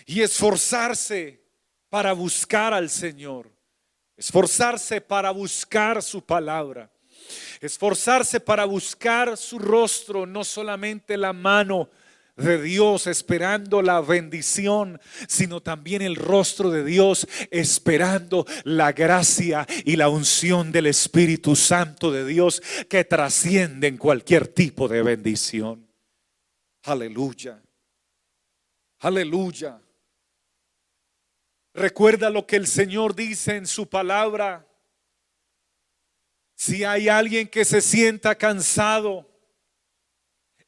y 0.06 0.20
esforzarse 0.20 1.42
para 1.88 2.12
buscar 2.12 2.72
al 2.72 2.88
Señor, 2.88 3.50
esforzarse 4.16 5.00
para 5.00 5.32
buscar 5.32 6.00
su 6.00 6.24
palabra, 6.24 6.88
esforzarse 7.60 8.38
para 8.38 8.64
buscar 8.64 9.36
su 9.36 9.58
rostro, 9.58 10.24
no 10.24 10.44
solamente 10.44 11.16
la 11.16 11.32
mano 11.32 11.90
de 12.36 12.60
Dios 12.60 13.06
esperando 13.06 13.80
la 13.80 14.00
bendición, 14.00 15.00
sino 15.28 15.60
también 15.60 16.02
el 16.02 16.16
rostro 16.16 16.70
de 16.70 16.84
Dios 16.84 17.26
esperando 17.50 18.46
la 18.64 18.92
gracia 18.92 19.66
y 19.84 19.96
la 19.96 20.08
unción 20.08 20.72
del 20.72 20.86
Espíritu 20.86 21.54
Santo 21.54 22.10
de 22.10 22.26
Dios 22.26 22.62
que 22.88 23.04
trascienden 23.04 23.96
cualquier 23.96 24.48
tipo 24.48 24.88
de 24.88 25.02
bendición. 25.02 25.86
Aleluya. 26.82 27.62
Aleluya. 28.98 29.80
Recuerda 31.72 32.30
lo 32.30 32.46
que 32.46 32.56
el 32.56 32.66
Señor 32.66 33.14
dice 33.14 33.56
en 33.56 33.66
su 33.66 33.88
palabra. 33.88 34.66
Si 36.56 36.84
hay 36.84 37.08
alguien 37.08 37.48
que 37.48 37.64
se 37.64 37.80
sienta 37.80 38.36
cansado, 38.36 39.33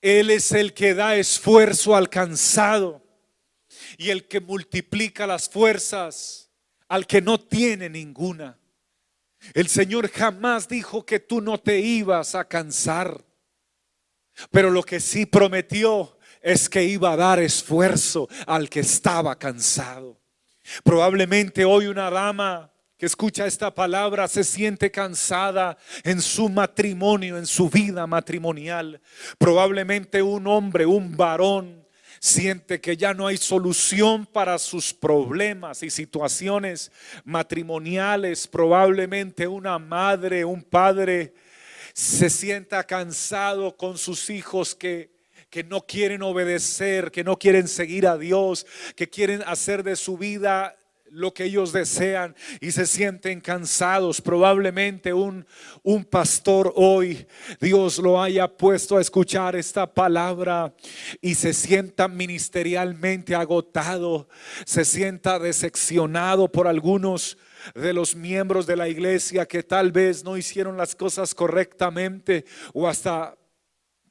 él 0.00 0.30
es 0.30 0.52
el 0.52 0.74
que 0.74 0.94
da 0.94 1.16
esfuerzo 1.16 1.96
alcanzado 1.96 3.02
y 3.98 4.10
el 4.10 4.28
que 4.28 4.40
multiplica 4.40 5.26
las 5.26 5.48
fuerzas 5.48 6.50
al 6.88 7.06
que 7.06 7.20
no 7.20 7.40
tiene 7.40 7.88
ninguna. 7.88 8.58
El 9.54 9.68
Señor 9.68 10.10
jamás 10.10 10.68
dijo 10.68 11.04
que 11.04 11.20
tú 11.20 11.40
no 11.40 11.58
te 11.58 11.78
ibas 11.78 12.34
a 12.34 12.46
cansar, 12.46 13.24
pero 14.50 14.70
lo 14.70 14.82
que 14.82 15.00
sí 15.00 15.26
prometió 15.26 16.18
es 16.42 16.68
que 16.68 16.84
iba 16.84 17.12
a 17.12 17.16
dar 17.16 17.40
esfuerzo 17.40 18.28
al 18.46 18.68
que 18.68 18.80
estaba 18.80 19.38
cansado. 19.38 20.20
Probablemente 20.84 21.64
hoy 21.64 21.86
una 21.86 22.10
dama 22.10 22.72
que 22.98 23.06
escucha 23.06 23.46
esta 23.46 23.74
palabra 23.74 24.26
se 24.26 24.42
siente 24.42 24.90
cansada 24.90 25.76
en 26.02 26.22
su 26.22 26.48
matrimonio, 26.48 27.36
en 27.36 27.46
su 27.46 27.68
vida 27.68 28.06
matrimonial. 28.06 29.00
Probablemente 29.38 30.22
un 30.22 30.46
hombre, 30.46 30.86
un 30.86 31.16
varón, 31.16 31.86
siente 32.20 32.80
que 32.80 32.96
ya 32.96 33.12
no 33.12 33.26
hay 33.26 33.36
solución 33.36 34.24
para 34.24 34.58
sus 34.58 34.94
problemas 34.94 35.82
y 35.82 35.90
situaciones 35.90 36.90
matrimoniales. 37.24 38.46
Probablemente 38.46 39.46
una 39.46 39.78
madre, 39.78 40.44
un 40.44 40.62
padre 40.62 41.34
se 41.92 42.30
sienta 42.30 42.84
cansado 42.84 43.76
con 43.76 43.98
sus 43.98 44.30
hijos 44.30 44.74
que 44.74 45.14
que 45.50 45.62
no 45.64 45.80
quieren 45.86 46.22
obedecer, 46.22 47.10
que 47.10 47.24
no 47.24 47.38
quieren 47.38 47.68
seguir 47.68 48.06
a 48.06 48.18
Dios, 48.18 48.66
que 48.94 49.08
quieren 49.08 49.42
hacer 49.46 49.84
de 49.84 49.96
su 49.96 50.18
vida 50.18 50.76
lo 51.10 51.32
que 51.32 51.44
ellos 51.44 51.72
desean 51.72 52.34
y 52.60 52.72
se 52.72 52.86
sienten 52.86 53.40
cansados. 53.40 54.20
Probablemente 54.20 55.12
un, 55.12 55.46
un 55.82 56.04
pastor 56.04 56.72
hoy, 56.76 57.26
Dios 57.60 57.98
lo 57.98 58.22
haya 58.22 58.48
puesto 58.48 58.96
a 58.96 59.00
escuchar 59.00 59.56
esta 59.56 59.92
palabra 59.92 60.75
y 61.20 61.34
se 61.34 61.52
sienta 61.52 62.08
ministerialmente 62.08 63.34
agotado, 63.34 64.28
se 64.64 64.84
sienta 64.84 65.38
decepcionado 65.38 66.50
por 66.50 66.66
algunos 66.66 67.38
de 67.75 67.92
los 67.92 68.14
miembros 68.14 68.66
de 68.66 68.76
la 68.76 68.88
iglesia 68.88 69.46
que 69.46 69.62
tal 69.62 69.92
vez 69.92 70.22
no 70.25 70.36
hicieron 70.36 70.76
las 70.76 70.94
cosas 70.94 71.34
correctamente 71.34 72.44
o 72.72 72.86
hasta 72.86 73.36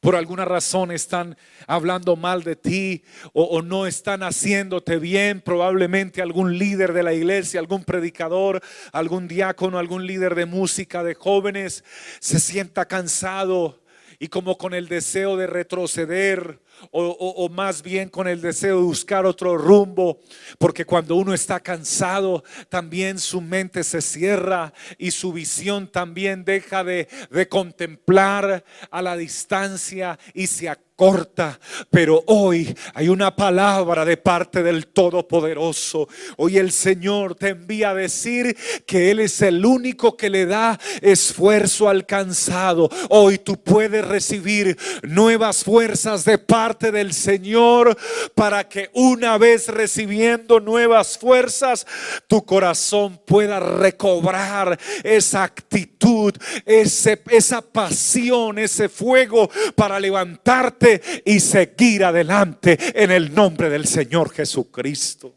por 0.06 0.16
alguna 0.16 0.46
razón 0.46 0.92
están 0.92 1.36
hablando 1.66 2.16
mal 2.16 2.44
de 2.44 2.56
ti 2.56 3.04
o, 3.34 3.44
o, 3.46 3.64
no 3.64 3.88
están 3.88 4.22
haciéndote 4.22 5.00
bien, 5.00 5.42
probablemente 5.42 6.22
algún 6.22 6.60
líder 6.60 6.94
de 6.94 7.02
la 7.02 7.12
iglesia, 7.12 7.60
algún 7.60 7.84
predicador, 7.84 8.62
algún 8.92 9.28
diácono, 9.28 9.80
algún 9.80 10.06
líder 10.06 10.36
de 10.36 10.46
música, 10.46 11.04
de 11.04 11.16
jóvenes, 11.16 11.84
se 12.20 12.40
sienta 12.40 12.86
cansado 12.86 13.80
y 14.20 14.28
como 14.28 14.58
con 14.58 14.74
el 14.74 14.88
deseo 14.88 15.38
de 15.38 15.48
retroceder 15.48 16.60
o, 16.92 17.50
más 17.50 17.82
bien 17.82 18.10
con 18.10 18.28
el 18.28 18.42
deseo 18.42 18.78
de 18.78 18.84
buscar 18.84 19.26
otro 19.26 19.58
rumbo, 19.58 20.20
porque 20.58 20.86
cuando 20.86 21.16
uno 21.16 21.34
está 21.34 21.60
cansado, 21.60 22.44
también 22.70 23.18
su 23.20 23.42
mente 23.42 23.84
se 23.84 24.02
cierra 24.02 24.74
y 24.98 25.12
su 25.12 25.32
visión 25.32 25.88
también 25.88 26.44
deja 26.44 26.84
de, 26.84 27.08
de 27.30 27.48
contemplar 27.48 28.64
a 28.92 29.02
la 29.02 29.16
distancia 29.16 30.20
y 30.34 30.48
se 30.48 30.70
corta, 30.96 31.60
pero 31.90 32.24
hoy 32.28 32.74
hay 32.94 33.10
una 33.10 33.36
palabra 33.36 34.06
de 34.06 34.16
parte 34.16 34.64
del 34.64 34.88
Todopoderoso. 34.88 36.08
Hoy 36.38 36.58
el 36.58 36.72
Señor 36.72 37.36
te 37.36 37.50
envía 37.50 37.90
a 37.90 37.96
decir 37.96 38.56
que 38.86 39.12
Él 39.12 39.20
es 39.20 39.42
el 39.42 39.66
único 39.66 40.16
que 40.16 40.30
le 40.30 40.46
da 40.46 40.80
esfuerzo 41.02 41.90
alcanzado. 41.90 42.90
Hoy 43.10 43.40
tú 43.40 43.62
puedes 43.62 44.08
recibir 44.08 44.78
nuevas 45.04 45.64
fuerzas 45.66 46.24
de 46.24 46.38
parte 46.38 46.92
del 46.92 47.14
Señor 47.14 47.98
para 48.34 48.70
que 48.70 48.90
una 48.94 49.38
vez 49.38 49.68
recibiendo 49.68 50.62
nuevas 50.62 51.18
fuerzas, 51.18 51.86
tu 52.28 52.46
corazón 52.46 53.20
pueda 53.26 53.60
recobrar 53.60 54.80
esa 55.04 55.44
actitud, 55.44 56.34
ese, 56.66 57.22
esa 57.32 57.62
pasión, 57.62 58.60
ese 58.60 58.88
fuego 58.88 59.50
para 59.76 60.00
levantarte 60.00 60.85
y 61.26 61.40
seguir 61.40 62.04
adelante 62.04 62.78
en 62.94 63.12
el 63.12 63.34
nombre 63.34 63.70
del 63.70 63.86
Señor 63.86 64.32
Jesucristo. 64.32 65.36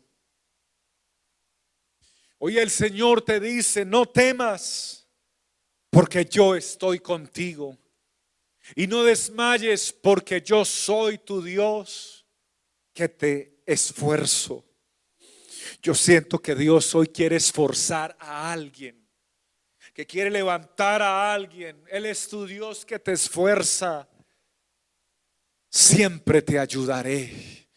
Hoy 2.38 2.58
el 2.58 2.70
Señor 2.70 3.22
te 3.22 3.40
dice, 3.40 3.84
no 3.84 4.06
temas, 4.06 5.08
porque 5.90 6.24
yo 6.24 6.54
estoy 6.54 7.00
contigo. 7.00 7.76
Y 8.76 8.86
no 8.86 9.02
desmayes, 9.02 9.92
porque 9.92 10.42
yo 10.42 10.64
soy 10.64 11.18
tu 11.18 11.42
Dios, 11.42 12.26
que 12.92 13.08
te 13.08 13.62
esfuerzo. 13.66 14.64
Yo 15.82 15.94
siento 15.94 16.38
que 16.38 16.54
Dios 16.54 16.94
hoy 16.94 17.08
quiere 17.08 17.36
esforzar 17.36 18.16
a 18.20 18.52
alguien, 18.52 19.08
que 19.94 20.06
quiere 20.06 20.30
levantar 20.30 21.02
a 21.02 21.32
alguien. 21.32 21.82
Él 21.88 22.06
es 22.06 22.28
tu 22.28 22.46
Dios 22.46 22.84
que 22.84 22.98
te 22.98 23.12
esfuerza 23.12 24.08
siempre 25.68 26.42
te 26.42 26.58
ayudaré. 26.58 27.68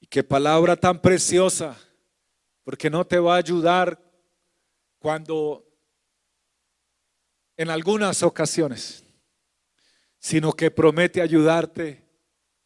Y 0.00 0.06
qué 0.06 0.22
palabra 0.22 0.76
tan 0.76 1.00
preciosa, 1.00 1.78
porque 2.64 2.90
no 2.90 3.06
te 3.06 3.18
va 3.18 3.34
a 3.34 3.38
ayudar 3.38 4.00
cuando 4.98 5.66
en 7.56 7.70
algunas 7.70 8.22
ocasiones, 8.22 9.04
sino 10.18 10.52
que 10.52 10.70
promete 10.70 11.20
ayudarte 11.20 12.02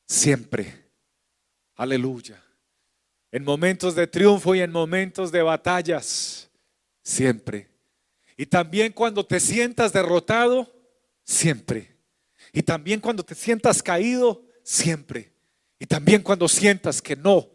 siempre. 0.07 0.91
Aleluya. 1.75 2.43
En 3.33 3.43
momentos 3.43 3.97
de 3.97 4.07
triunfo 4.07 4.55
y 4.55 4.61
en 4.61 4.71
momentos 4.71 5.33
de 5.33 5.43
batallas, 5.43 6.49
siempre. 7.03 7.69
Y 8.37 8.47
también 8.47 8.93
cuando 8.93 9.27
te 9.27 9.41
sientas 9.41 9.93
derrotado, 9.93 10.73
siempre. 11.25 11.97
Y 12.53 12.63
también 12.63 13.01
cuando 13.01 13.25
te 13.25 13.35
sientas 13.35 13.83
caído, 13.83 14.44
siempre. 14.65 15.33
Y 15.79 15.87
también 15.87 16.23
cuando 16.23 16.49
sientas 16.49 17.01
que 17.01 17.15
no 17.15 17.49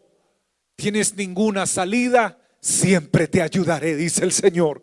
tienes 0.76 1.14
ninguna 1.14 1.66
salida, 1.66 2.38
siempre 2.60 3.28
te 3.28 3.42
ayudaré, 3.42 3.96
dice 3.96 4.24
el 4.24 4.32
Señor. 4.32 4.82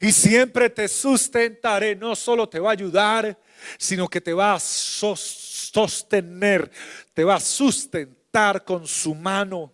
Y 0.00 0.12
siempre 0.12 0.70
te 0.70 0.88
sustentaré, 0.88 1.96
no 1.96 2.16
solo 2.16 2.48
te 2.48 2.58
va 2.58 2.70
a 2.70 2.72
ayudar, 2.72 3.38
sino 3.78 4.08
que 4.08 4.20
te 4.20 4.32
va 4.32 4.54
a 4.54 4.60
sostener, 4.60 6.70
te 7.14 7.24
va 7.24 7.36
a 7.36 7.40
sustentar 7.40 8.64
con 8.64 8.86
su 8.86 9.14
mano. 9.14 9.72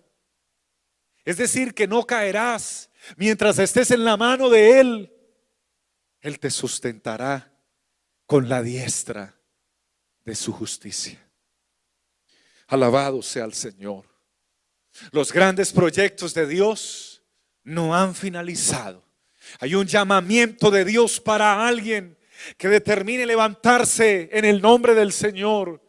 Es 1.25 1.37
decir, 1.37 1.73
que 1.73 1.87
no 1.87 2.05
caerás 2.05 2.91
mientras 3.17 3.59
estés 3.59 3.93
en 3.93 4.05
la 4.05 4.17
mano 4.17 4.51
de 4.51 4.81
Él. 4.81 5.13
Él 6.21 6.39
te 6.39 6.51
sustentará 6.51 7.53
con 8.27 8.49
la 8.49 8.63
diestra 8.63 9.37
de 10.25 10.35
su 10.35 10.53
justicia. 10.53 11.21
Alabado 12.73 13.21
sea 13.21 13.45
el 13.45 13.53
Señor. 13.53 14.07
Los 15.11 15.31
grandes 15.31 15.71
proyectos 15.73 16.33
de 16.33 16.47
Dios 16.47 17.23
no 17.65 17.95
han 17.95 18.15
finalizado. 18.15 19.05
Hay 19.61 19.75
un 19.75 19.87
llamamiento 19.87 20.71
de 20.71 20.87
Dios 20.87 21.21
para 21.21 21.69
alguien 21.69 22.17
que 22.57 22.69
determine 22.69 23.27
levantarse 23.27 24.31
en 24.33 24.47
el 24.47 24.63
nombre 24.63 24.95
del 24.95 25.13
Señor, 25.13 25.83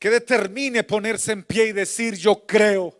que 0.00 0.10
determine 0.10 0.82
ponerse 0.82 1.30
en 1.30 1.44
pie 1.44 1.68
y 1.68 1.72
decir, 1.72 2.16
yo 2.16 2.44
creo 2.44 2.98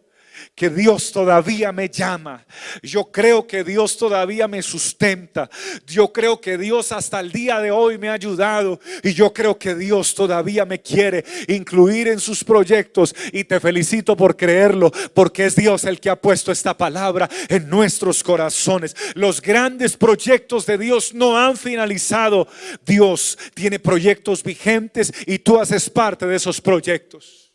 que 0.55 0.71
Dios 0.71 1.13
todavía 1.13 1.73
me 1.73 1.89
llama. 1.89 2.45
Yo 2.83 3.11
creo 3.11 3.47
que 3.47 3.65
Dios 3.65 3.97
todavía 3.97 4.49
me 4.49 4.63
sustenta. 4.63 5.49
Yo 5.87 6.13
creo 6.13 6.41
que 6.41 6.59
Dios 6.59 6.93
hasta 6.93 7.21
el 7.21 7.33
día 7.33 7.61
de 7.61 7.71
hoy 7.71 7.99
me 7.99 8.09
ha 8.09 8.15
ayudado. 8.15 8.81
Y 9.03 9.13
yo 9.13 9.33
creo 9.33 9.59
que 9.59 9.75
Dios 9.75 10.15
todavía 10.15 10.65
me 10.65 10.81
quiere 10.81 11.25
incluir 11.49 12.09
en 12.09 12.21
sus 12.21 12.45
proyectos. 12.45 13.15
Y 13.33 13.45
te 13.45 13.61
felicito 13.61 14.17
por 14.17 14.37
creerlo, 14.37 14.91
porque 15.15 15.47
es 15.47 15.57
Dios 15.57 15.85
el 15.85 16.01
que 16.01 16.11
ha 16.11 16.17
puesto 16.17 16.53
esta 16.53 16.77
palabra 16.77 17.29
en 17.49 17.69
nuestros 17.69 18.23
corazones. 18.23 18.95
Los 19.15 19.41
grandes 19.41 19.97
proyectos 19.97 20.67
de 20.67 20.79
Dios 20.79 21.15
no 21.15 21.39
han 21.39 21.57
finalizado. 21.57 22.49
Dios 22.85 23.39
tiene 23.55 23.79
proyectos 23.79 24.43
vigentes 24.43 25.13
y 25.27 25.39
tú 25.39 25.59
haces 25.59 25.89
parte 25.91 26.27
de 26.27 26.37
esos 26.37 26.61
proyectos. 26.61 27.46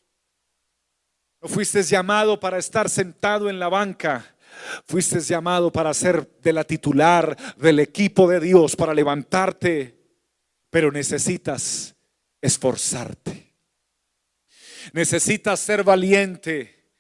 No 1.42 1.48
fuiste 1.48 1.82
llamado 1.82 2.40
para 2.40 2.60
estar 2.60 2.88
sentado 2.88 3.50
en 3.50 3.58
la 3.58 3.68
banca. 3.68 4.36
Fuiste 4.86 5.20
llamado 5.22 5.72
para 5.72 5.92
ser 5.94 6.30
de 6.40 6.54
la 6.54 6.64
titular 6.64 7.36
del 7.58 7.80
equipo 7.80 8.30
de 8.30 8.40
Dios, 8.40 8.76
para 8.76 8.94
levantarte. 8.94 9.98
Pero 10.70 10.92
necesitas 10.92 11.96
esforzarte. 12.42 13.56
Necesitas 14.94 15.60
ser 15.60 15.84
valiente. 15.84 16.92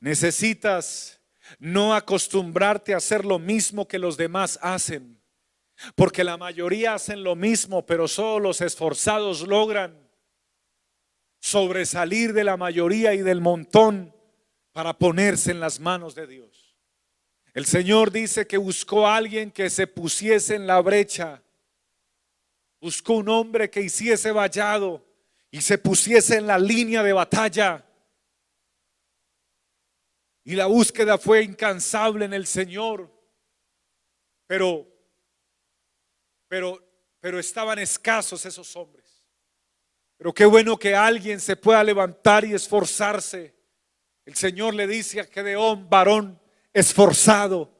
Necesitas 0.00 1.20
no 1.58 1.94
acostumbrarte 1.94 2.94
a 2.94 2.96
hacer 2.96 3.26
lo 3.26 3.38
mismo 3.38 3.86
que 3.86 3.98
los 3.98 4.16
demás 4.16 4.58
hacen. 4.62 5.20
Porque 5.94 6.24
la 6.24 6.38
mayoría 6.38 6.94
hacen 6.94 7.22
lo 7.24 7.36
mismo, 7.36 7.84
pero 7.84 8.08
solo 8.08 8.40
los 8.40 8.62
esforzados 8.62 9.46
logran 9.46 10.01
sobresalir 11.42 12.32
de 12.32 12.44
la 12.44 12.56
mayoría 12.56 13.14
y 13.14 13.18
del 13.18 13.40
montón 13.40 14.14
para 14.70 14.96
ponerse 14.96 15.50
en 15.50 15.58
las 15.58 15.80
manos 15.80 16.14
de 16.14 16.28
Dios. 16.28 16.78
El 17.52 17.66
Señor 17.66 18.12
dice 18.12 18.46
que 18.46 18.56
buscó 18.56 19.08
a 19.08 19.16
alguien 19.16 19.50
que 19.50 19.68
se 19.68 19.88
pusiese 19.88 20.54
en 20.54 20.68
la 20.68 20.80
brecha. 20.80 21.42
Buscó 22.80 23.14
un 23.14 23.28
hombre 23.28 23.68
que 23.68 23.80
hiciese 23.80 24.30
vallado 24.30 25.04
y 25.50 25.60
se 25.62 25.78
pusiese 25.78 26.36
en 26.36 26.46
la 26.46 26.60
línea 26.60 27.02
de 27.02 27.12
batalla. 27.12 27.84
Y 30.44 30.54
la 30.54 30.66
búsqueda 30.66 31.18
fue 31.18 31.42
incansable 31.42 32.24
en 32.24 32.34
el 32.34 32.46
Señor. 32.46 33.10
Pero 34.46 34.86
pero 36.46 36.80
pero 37.18 37.40
estaban 37.40 37.80
escasos 37.80 38.46
esos 38.46 38.76
hombres. 38.76 39.01
Pero 40.22 40.32
qué 40.32 40.46
bueno 40.46 40.78
que 40.78 40.94
alguien 40.94 41.40
se 41.40 41.56
pueda 41.56 41.82
levantar 41.82 42.44
y 42.44 42.54
esforzarse. 42.54 43.56
El 44.24 44.36
Señor 44.36 44.72
le 44.72 44.86
dice 44.86 45.18
a 45.18 45.24
Gedeón, 45.24 45.90
varón 45.90 46.40
esforzado 46.72 47.76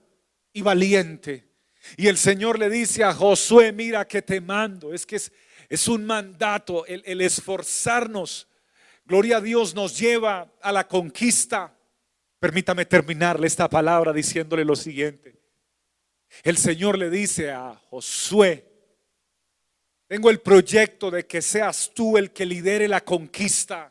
y 0.52 0.60
valiente. 0.60 1.48
Y 1.96 2.08
el 2.08 2.18
Señor 2.18 2.58
le 2.58 2.68
dice 2.68 3.04
a 3.04 3.14
Josué, 3.14 3.70
mira 3.70 4.08
que 4.08 4.22
te 4.22 4.40
mando. 4.40 4.92
Es 4.92 5.06
que 5.06 5.20
es, 5.68 5.86
un 5.86 6.04
mandato, 6.04 6.84
el, 6.86 7.04
el 7.06 7.20
esforzarnos. 7.20 8.48
Gloria 9.04 9.36
a 9.36 9.40
Dios 9.40 9.76
nos 9.76 9.96
lleva 9.96 10.52
a 10.60 10.72
la 10.72 10.88
conquista. 10.88 11.78
Permítame 12.40 12.86
terminarle 12.86 13.46
esta 13.46 13.70
palabra 13.70 14.12
diciéndole 14.12 14.64
lo 14.64 14.74
siguiente. 14.74 15.38
El 16.42 16.56
Señor 16.56 16.98
le 16.98 17.08
dice 17.08 17.52
a 17.52 17.80
Josué, 17.88 18.71
tengo 20.12 20.28
el 20.28 20.40
proyecto 20.40 21.10
de 21.10 21.26
que 21.26 21.40
seas 21.40 21.90
tú 21.94 22.18
el 22.18 22.32
que 22.32 22.44
lidere 22.44 22.86
la 22.86 23.02
conquista 23.02 23.90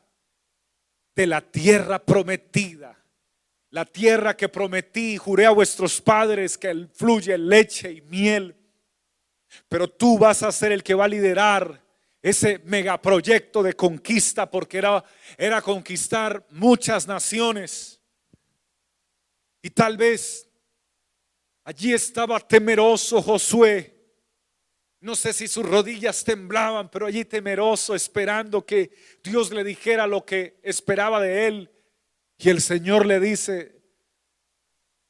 de 1.16 1.26
la 1.26 1.42
tierra 1.42 1.98
prometida. 1.98 2.96
La 3.72 3.86
tierra 3.86 4.38
que 4.38 4.48
prometí 4.48 5.14
y 5.14 5.18
juré 5.18 5.48
a 5.48 5.50
vuestros 5.50 6.00
padres 6.00 6.60
que 6.60 6.90
fluye 6.94 7.36
leche 7.40 7.92
y 7.92 8.02
miel. 8.02 8.56
Pero 9.68 9.88
tú 9.88 10.20
vas 10.20 10.44
a 10.44 10.52
ser 10.52 10.72
el 10.72 10.84
que 10.84 10.94
va 10.94 11.06
a 11.06 11.08
liderar 11.08 11.84
ese 12.22 12.60
megaproyecto 12.66 13.64
de 13.64 13.74
conquista 13.74 14.48
porque 14.48 14.78
era, 14.78 15.04
era 15.40 15.60
conquistar 15.60 16.46
muchas 16.52 17.08
naciones. 17.08 18.00
Y 19.64 19.72
tal 19.72 19.98
vez 19.98 20.48
allí 21.64 21.94
estaba 21.94 22.40
temeroso 22.40 23.24
Josué. 23.24 24.01
No 25.02 25.16
sé 25.16 25.34
si 25.34 25.48
sus 25.48 25.66
rodillas 25.66 26.24
temblaban, 26.24 26.90
pero 26.90 27.08
allí 27.08 27.26
temeroso, 27.26 27.96
esperando 27.96 28.66
que 28.66 28.92
Dios 29.24 29.52
le 29.52 29.64
dijera 29.64 30.08
lo 30.08 30.26
que 30.26 30.60
esperaba 30.64 31.20
de 31.20 31.48
él. 31.48 31.72
Y 32.38 32.50
el 32.50 32.62
Señor 32.62 33.06
le 33.06 33.20
dice, 33.20 33.82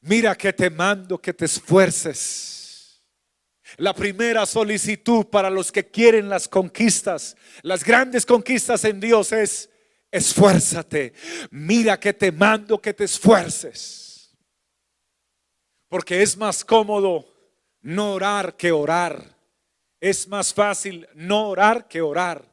mira 0.00 0.34
que 0.34 0.52
te 0.52 0.70
mando 0.70 1.18
que 1.18 1.32
te 1.32 1.44
esfuerces 1.44 2.52
la 3.76 3.94
primera 3.94 4.44
solicitud 4.46 5.26
para 5.26 5.48
los 5.48 5.72
que 5.72 5.86
quieren 5.86 6.28
las 6.28 6.48
conquistas, 6.48 7.36
las 7.62 7.84
grandes 7.84 8.26
conquistas 8.26 8.84
en 8.84 9.00
Dios 9.00 9.32
es, 9.32 9.70
esfuérzate. 10.10 11.14
Mira 11.50 11.98
que 11.98 12.12
te 12.12 12.30
mando 12.30 12.80
que 12.80 12.92
te 12.92 13.04
esfuerces. 13.04 14.36
Porque 15.88 16.22
es 16.22 16.36
más 16.36 16.64
cómodo 16.64 17.26
no 17.80 18.14
orar 18.14 18.56
que 18.56 18.72
orar. 18.72 19.36
Es 20.02 20.26
más 20.26 20.52
fácil 20.52 21.08
no 21.14 21.50
orar 21.50 21.86
que 21.86 22.02
orar. 22.02 22.44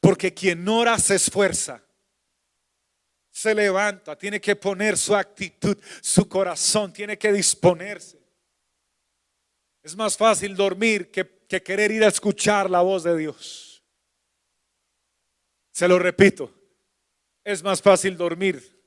Porque 0.00 0.32
quien 0.32 0.66
ora 0.68 0.96
se 1.00 1.16
esfuerza. 1.16 1.82
Se 3.32 3.56
levanta, 3.56 4.16
tiene 4.16 4.40
que 4.40 4.54
poner 4.54 4.96
su 4.96 5.16
actitud, 5.16 5.76
su 6.00 6.28
corazón, 6.28 6.92
tiene 6.92 7.18
que 7.18 7.32
disponerse. 7.32 8.22
Es 9.82 9.96
más 9.96 10.16
fácil 10.16 10.54
dormir 10.54 11.10
que, 11.10 11.42
querer 11.48 11.90
ir 11.90 12.04
a 12.04 12.08
escuchar 12.08 12.70
la 12.70 12.82
voz 12.82 13.02
de 13.02 13.16
Dios. 13.16 13.82
Se 15.72 15.88
lo 15.88 15.98
repito, 15.98 16.54
es 17.42 17.64
más 17.64 17.82
fácil 17.82 18.16
dormir 18.16 18.80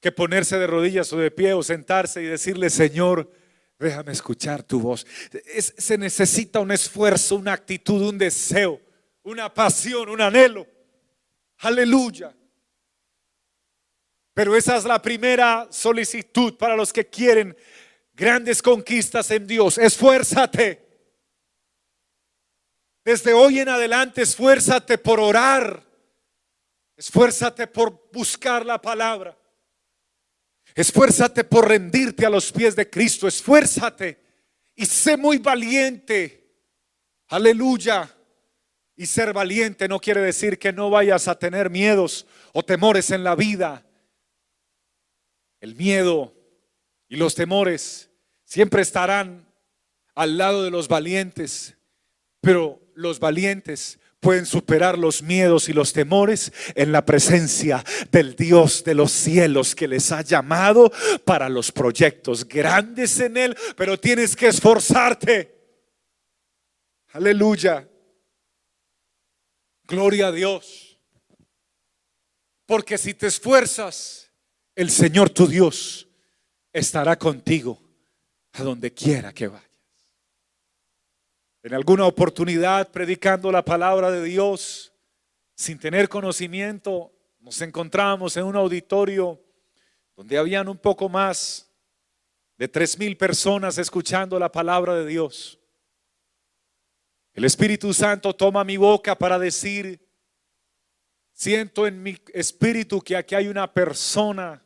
que 0.00 0.12
ponerse 0.12 0.58
de 0.58 0.66
rodillas 0.66 1.12
o 1.12 1.18
de 1.18 1.30
pie 1.30 1.52
o 1.52 1.62
sentarse 1.62 2.22
y 2.22 2.26
decirle, 2.26 2.70
Señor, 2.70 3.30
déjame 3.78 4.12
escuchar 4.12 4.62
tu 4.62 4.80
voz. 4.80 5.06
se 5.58 5.98
necesita 5.98 6.60
un 6.60 6.72
esfuerzo, 6.72 7.36
una 7.36 7.52
actitud, 7.52 8.08
un 8.08 8.18
deseo, 8.18 8.80
una 9.22 9.52
pasión, 9.52 10.08
un 10.08 10.20
anhelo. 10.20 10.66
Aleluya. 11.58 12.34
Pero 14.34 14.54
esa 14.54 14.76
es 14.76 14.84
la 14.84 15.00
primera 15.00 15.66
solicitud 15.70 16.56
para 16.56 16.76
los 16.76 16.92
que 16.92 17.06
quieren 17.06 17.56
grandes 18.12 18.60
conquistas 18.60 19.30
en 19.30 19.46
Dios. 19.46 19.78
Esfuérzate. 19.78 20.84
Desde 23.04 23.32
hoy 23.32 23.60
en 23.60 23.68
adelante, 23.68 24.22
esfuérzate 24.22 24.98
por 24.98 25.20
orar. 25.20 25.82
Esfuérzate 26.96 27.66
por 27.66 28.10
buscar 28.12 28.66
la 28.66 28.80
palabra. 28.80 29.38
Esfuérzate 30.76 31.42
por 31.42 31.66
rendirte 31.66 32.26
a 32.26 32.30
los 32.30 32.52
pies 32.52 32.76
de 32.76 32.88
Cristo. 32.88 33.26
Esfuérzate 33.26 34.20
y 34.74 34.84
sé 34.84 35.16
muy 35.16 35.38
valiente. 35.38 36.54
Aleluya. 37.28 38.14
Y 38.94 39.06
ser 39.06 39.32
valiente 39.32 39.88
no 39.88 39.98
quiere 39.98 40.20
decir 40.20 40.58
que 40.58 40.74
no 40.74 40.90
vayas 40.90 41.28
a 41.28 41.38
tener 41.38 41.70
miedos 41.70 42.26
o 42.52 42.62
temores 42.62 43.10
en 43.10 43.24
la 43.24 43.34
vida. 43.34 43.86
El 45.60 45.74
miedo 45.74 46.34
y 47.08 47.16
los 47.16 47.34
temores 47.34 48.10
siempre 48.44 48.82
estarán 48.82 49.50
al 50.14 50.36
lado 50.36 50.62
de 50.62 50.70
los 50.70 50.88
valientes, 50.88 51.74
pero 52.42 52.80
los 52.94 53.18
valientes 53.18 53.98
pueden 54.26 54.44
superar 54.44 54.98
los 54.98 55.22
miedos 55.22 55.68
y 55.68 55.72
los 55.72 55.92
temores 55.92 56.52
en 56.74 56.90
la 56.90 57.06
presencia 57.06 57.84
del 58.10 58.34
Dios 58.34 58.82
de 58.82 58.92
los 58.92 59.12
cielos 59.12 59.76
que 59.76 59.86
les 59.86 60.10
ha 60.10 60.20
llamado 60.22 60.90
para 61.24 61.48
los 61.48 61.70
proyectos 61.70 62.44
grandes 62.48 63.20
en 63.20 63.36
Él, 63.36 63.56
pero 63.76 64.00
tienes 64.00 64.34
que 64.34 64.48
esforzarte. 64.48 65.54
Aleluya. 67.12 67.88
Gloria 69.84 70.26
a 70.26 70.32
Dios. 70.32 70.98
Porque 72.66 72.98
si 72.98 73.14
te 73.14 73.28
esfuerzas, 73.28 74.32
el 74.74 74.90
Señor 74.90 75.30
tu 75.30 75.46
Dios 75.46 76.08
estará 76.72 77.16
contigo 77.16 77.80
a 78.54 78.64
donde 78.64 78.92
quiera 78.92 79.32
que 79.32 79.46
vayas. 79.46 79.75
En 81.66 81.74
alguna 81.74 82.06
oportunidad 82.06 82.92
predicando 82.92 83.50
la 83.50 83.64
palabra 83.64 84.12
de 84.12 84.22
Dios 84.22 84.92
sin 85.56 85.80
tener 85.80 86.08
conocimiento, 86.08 87.12
nos 87.40 87.60
encontramos 87.60 88.36
en 88.36 88.44
un 88.44 88.54
auditorio 88.54 89.42
donde 90.14 90.38
habían 90.38 90.68
un 90.68 90.78
poco 90.78 91.08
más 91.08 91.68
de 92.56 92.68
tres 92.68 92.96
mil 92.96 93.16
personas 93.16 93.78
escuchando 93.78 94.38
la 94.38 94.52
palabra 94.52 94.94
de 94.94 95.06
Dios. 95.06 95.58
El 97.34 97.44
Espíritu 97.44 97.92
Santo 97.92 98.32
toma 98.32 98.62
mi 98.62 98.76
boca 98.76 99.18
para 99.18 99.36
decir, 99.36 99.98
siento 101.32 101.88
en 101.88 102.00
mi 102.00 102.16
espíritu 102.32 103.00
que 103.00 103.16
aquí 103.16 103.34
hay 103.34 103.48
una 103.48 103.74
persona 103.74 104.62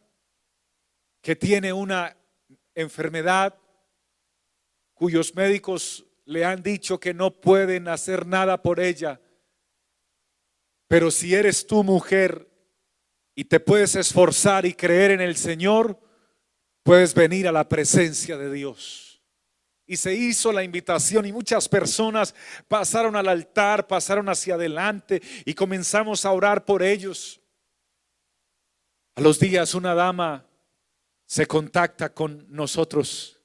que 1.22 1.34
tiene 1.34 1.72
una 1.72 2.14
enfermedad 2.74 3.56
cuyos 4.92 5.34
médicos 5.34 6.04
le 6.30 6.44
han 6.44 6.62
dicho 6.62 7.00
que 7.00 7.12
no 7.12 7.32
pueden 7.32 7.88
hacer 7.88 8.24
nada 8.24 8.62
por 8.62 8.78
ella. 8.78 9.20
Pero 10.86 11.10
si 11.10 11.34
eres 11.34 11.66
tu 11.66 11.82
mujer 11.82 12.48
y 13.34 13.46
te 13.46 13.58
puedes 13.58 13.96
esforzar 13.96 14.64
y 14.64 14.74
creer 14.74 15.10
en 15.10 15.20
el 15.20 15.36
Señor, 15.36 15.98
puedes 16.84 17.14
venir 17.14 17.48
a 17.48 17.52
la 17.52 17.68
presencia 17.68 18.38
de 18.38 18.52
Dios. 18.52 19.20
Y 19.88 19.96
se 19.96 20.14
hizo 20.14 20.52
la 20.52 20.62
invitación 20.62 21.26
y 21.26 21.32
muchas 21.32 21.68
personas 21.68 22.32
pasaron 22.68 23.16
al 23.16 23.26
altar, 23.26 23.88
pasaron 23.88 24.28
hacia 24.28 24.54
adelante 24.54 25.20
y 25.44 25.54
comenzamos 25.54 26.24
a 26.24 26.30
orar 26.30 26.64
por 26.64 26.84
ellos. 26.84 27.40
A 29.16 29.20
los 29.20 29.40
días 29.40 29.74
una 29.74 29.94
dama 29.94 30.46
se 31.26 31.46
contacta 31.46 32.14
con 32.14 32.46
nosotros 32.48 33.42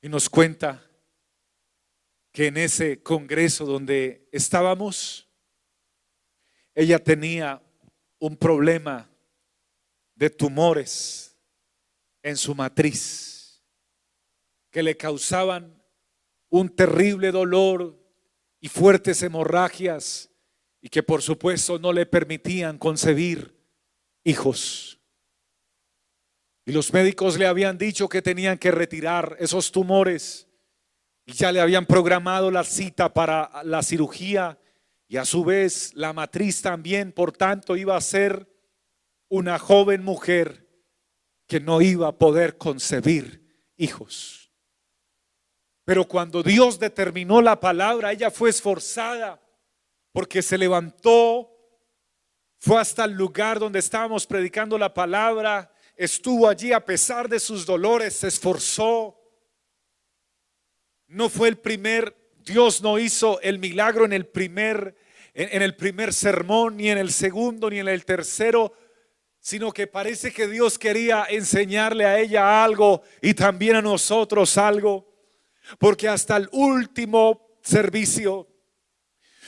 y 0.00 0.08
nos 0.08 0.28
cuenta 0.28 0.84
que 2.32 2.46
en 2.46 2.56
ese 2.56 3.02
congreso 3.02 3.66
donde 3.66 4.28
estábamos, 4.32 5.28
ella 6.74 6.98
tenía 6.98 7.62
un 8.18 8.36
problema 8.36 9.10
de 10.14 10.30
tumores 10.30 11.36
en 12.22 12.36
su 12.36 12.54
matriz 12.54 13.62
que 14.70 14.82
le 14.82 14.96
causaban 14.96 15.82
un 16.48 16.68
terrible 16.70 17.30
dolor 17.30 17.98
y 18.60 18.68
fuertes 18.68 19.22
hemorragias 19.22 20.30
y 20.80 20.88
que 20.88 21.02
por 21.02 21.20
supuesto 21.20 21.78
no 21.78 21.92
le 21.92 22.06
permitían 22.06 22.78
concebir 22.78 23.54
hijos. 24.24 24.98
Y 26.64 26.72
los 26.72 26.92
médicos 26.92 27.38
le 27.38 27.46
habían 27.46 27.76
dicho 27.76 28.08
que 28.08 28.22
tenían 28.22 28.56
que 28.56 28.70
retirar 28.70 29.36
esos 29.40 29.72
tumores 29.72 30.48
ya 31.26 31.52
le 31.52 31.60
habían 31.60 31.86
programado 31.86 32.50
la 32.50 32.64
cita 32.64 33.12
para 33.12 33.62
la 33.64 33.82
cirugía 33.82 34.58
y 35.08 35.16
a 35.16 35.24
su 35.24 35.44
vez 35.44 35.92
la 35.94 36.12
matriz 36.12 36.62
también, 36.62 37.12
por 37.12 37.32
tanto, 37.32 37.76
iba 37.76 37.96
a 37.96 38.00
ser 38.00 38.48
una 39.28 39.58
joven 39.58 40.02
mujer 40.02 40.68
que 41.46 41.60
no 41.60 41.80
iba 41.80 42.08
a 42.08 42.18
poder 42.18 42.56
concebir 42.58 43.70
hijos. 43.76 44.50
Pero 45.84 46.06
cuando 46.06 46.42
Dios 46.42 46.78
determinó 46.78 47.42
la 47.42 47.58
palabra, 47.60 48.12
ella 48.12 48.30
fue 48.30 48.50
esforzada 48.50 49.40
porque 50.12 50.42
se 50.42 50.56
levantó, 50.56 51.50
fue 52.58 52.80
hasta 52.80 53.04
el 53.04 53.12
lugar 53.12 53.58
donde 53.58 53.80
estábamos 53.80 54.26
predicando 54.26 54.78
la 54.78 54.94
palabra 54.94 55.72
estuvo 55.96 56.48
allí 56.48 56.72
a 56.72 56.84
pesar 56.84 57.28
de 57.28 57.40
sus 57.40 57.66
dolores, 57.66 58.14
se 58.14 58.28
esforzó. 58.28 59.18
No 61.12 61.28
fue 61.28 61.48
el 61.48 61.58
primer, 61.58 62.16
Dios 62.42 62.80
no 62.80 62.98
hizo 62.98 63.38
el 63.42 63.58
milagro 63.58 64.06
en 64.06 64.14
el 64.14 64.24
primer, 64.24 64.96
en, 65.34 65.60
el 65.60 65.76
primer 65.76 66.14
sermón, 66.14 66.78
ni 66.78 66.88
en 66.88 66.96
el 66.96 67.12
segundo, 67.12 67.68
ni 67.68 67.80
en 67.80 67.88
el 67.88 68.06
tercero, 68.06 68.72
sino 69.38 69.72
que 69.72 69.86
parece 69.86 70.32
que 70.32 70.48
Dios 70.48 70.78
quería 70.78 71.26
enseñarle 71.28 72.06
a 72.06 72.18
ella 72.18 72.64
algo 72.64 73.02
y 73.20 73.34
también 73.34 73.76
a 73.76 73.82
nosotros 73.82 74.56
algo, 74.56 75.06
porque 75.78 76.08
hasta 76.08 76.38
el 76.38 76.48
último 76.50 77.58
servicio 77.60 78.48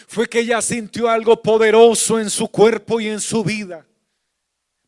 fue 0.06 0.28
que 0.28 0.40
ella 0.40 0.60
sintió 0.60 1.08
algo 1.08 1.40
poderoso 1.40 2.20
en 2.20 2.28
su 2.28 2.48
cuerpo 2.48 3.00
y 3.00 3.08
en 3.08 3.22
su 3.22 3.42
vida. 3.42 3.86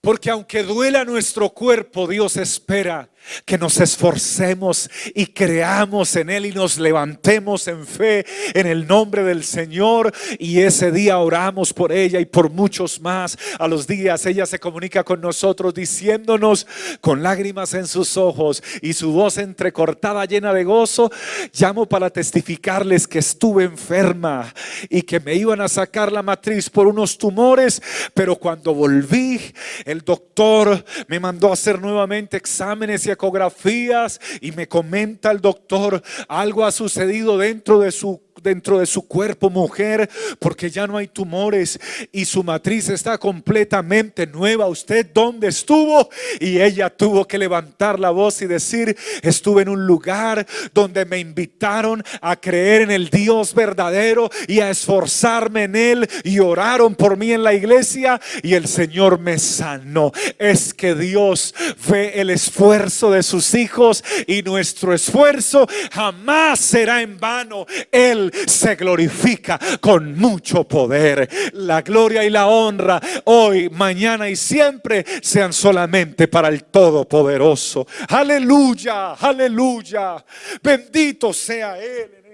Porque 0.03 0.29
aunque 0.29 0.63
duela 0.63 1.07
nuestro 1.07 1.49
cuerpo, 1.49 2.07
Dios 2.07 2.37
espera 2.37 3.09
que 3.45 3.59
nos 3.59 3.81
esforcemos 3.81 4.91
y 5.15 5.27
creamos 5.27 6.15
en 6.17 6.31
Él 6.31 6.47
y 6.47 6.53
nos 6.53 6.79
levantemos 6.79 7.69
en 7.69 7.87
fe 7.87 8.25
en 8.55 8.67
el 8.67 8.87
nombre 8.87 9.23
del 9.23 9.45
Señor. 9.45 10.13
Y 10.39 10.61
ese 10.61 10.93
día 10.93 11.19
oramos 11.19 11.73
por 11.73 11.93
ella 11.93 12.21
y 12.21 12.27
por 12.27 12.51
muchos 12.51 13.01
más. 13.01 13.39
A 13.59 13.69
los 13.69 13.87
días 13.87 14.27
ella 14.27 14.47
se 14.47 14.59
comunica 14.59 15.05
con 15.05 15.21
nosotros 15.21 15.75
diciéndonos 15.75 16.67
con 17.01 17.23
lágrimas 17.23 17.75
en 17.75 17.87
sus 17.87 18.17
ojos 18.17 18.63
y 18.83 18.93
su 18.93 19.13
voz 19.13 19.39
entrecortada 19.39 20.25
llena 20.25 20.53
de 20.53 20.65
gozo. 20.65 21.11
Llamo 21.53 21.87
para 21.87 22.11
testificarles 22.11 23.07
que 23.07 23.19
estuve 23.19 23.65
enferma 23.65 24.53
y 24.89 25.03
que 25.03 25.21
me 25.21 25.35
iban 25.35 25.61
a 25.61 25.69
sacar 25.69 26.13
la 26.13 26.23
matriz 26.23 26.71
por 26.71 26.87
unos 26.87 27.19
tumores, 27.19 27.83
pero 28.15 28.37
cuando 28.37 28.75
volví, 28.75 29.41
el 29.85 30.01
doctor 30.03 30.85
me 31.09 31.21
mandó 31.21 31.51
a 31.51 31.55
hacer 31.55 31.81
nuevamente 31.81 32.37
exámenes 32.37 33.07
y 33.07 33.11
ecografías 33.17 34.21
y 34.41 34.53
me 34.53 34.69
comenta 34.69 35.31
el 35.31 35.41
doctor, 35.41 36.03
algo 36.29 36.65
ha 36.65 36.71
sucedido 36.71 37.37
dentro 37.37 37.81
de 37.81 37.91
su 37.91 38.26
dentro 38.43 38.79
de 38.79 38.87
su 38.87 39.03
cuerpo 39.07 39.51
mujer 39.51 40.09
porque 40.39 40.71
ya 40.71 40.87
no 40.87 40.97
hay 40.97 41.09
tumores 41.09 41.79
y 42.13 42.25
su 42.25 42.43
matriz 42.43 42.89
está 42.89 43.19
completamente 43.19 44.27
nueva. 44.27 44.67
¿Usted 44.67 45.07
dónde 45.13 45.49
estuvo? 45.49 46.09
Y 46.41 46.61
ella 46.61 46.91
tuvo 46.91 47.27
que 47.27 47.39
levantar 47.39 47.99
la 47.99 48.11
voz 48.11 48.43
y 48.43 48.47
decir, 48.47 48.97
estuve 49.23 49.63
en 49.63 49.69
un 49.69 49.87
lugar 49.87 50.47
donde 50.75 51.05
me 51.05 51.19
invitaron 51.19 52.03
a 52.21 52.37
creer 52.37 52.83
en 52.83 52.91
el 52.91 53.11
Dios 53.11 53.55
verdadero 53.55 54.31
y 54.49 54.61
a 54.61 54.71
esforzarme 54.71 55.65
en 55.65 55.77
él 55.77 56.09
y 56.25 56.39
oraron 56.39 56.95
por 56.95 57.17
mí 57.17 57.33
en 57.33 57.43
la 57.43 57.55
iglesia 57.55 58.21
y 58.43 58.55
el 58.55 58.69
Señor 58.69 59.19
me 59.19 59.39
sanó. 59.39 60.13
Es 60.39 60.75
que 60.75 60.95
Dios 60.95 61.55
ve 61.89 62.13
el 62.17 62.31
esfuerzo 62.31 63.11
de 63.11 63.23
sus 63.23 63.55
hijos 63.55 64.05
y 64.27 64.43
nuestro 64.43 64.93
esfuerzo 64.95 65.67
jamás 65.93 66.61
será 66.61 67.03
en 67.03 67.19
vano. 67.19 67.67
Él 67.91 68.26
se 68.47 68.75
glorifica 68.77 69.59
con 69.81 70.19
mucho 70.19 70.65
poder. 70.65 71.29
La 71.53 71.83
gloria 71.83 72.25
y 72.25 72.31
la 72.31 72.47
honra 72.47 73.01
hoy, 73.25 73.69
mañana 73.71 74.29
y 74.29 74.37
siempre 74.37 75.05
sean 75.23 75.53
solamente 75.53 76.29
para 76.29 76.49
el 76.49 76.65
Todopoderoso. 76.65 77.87
Aleluya, 78.09 79.15
aleluya. 79.15 80.25
Bendito 80.63 81.33
sea 81.33 81.79
Él. 81.79 82.26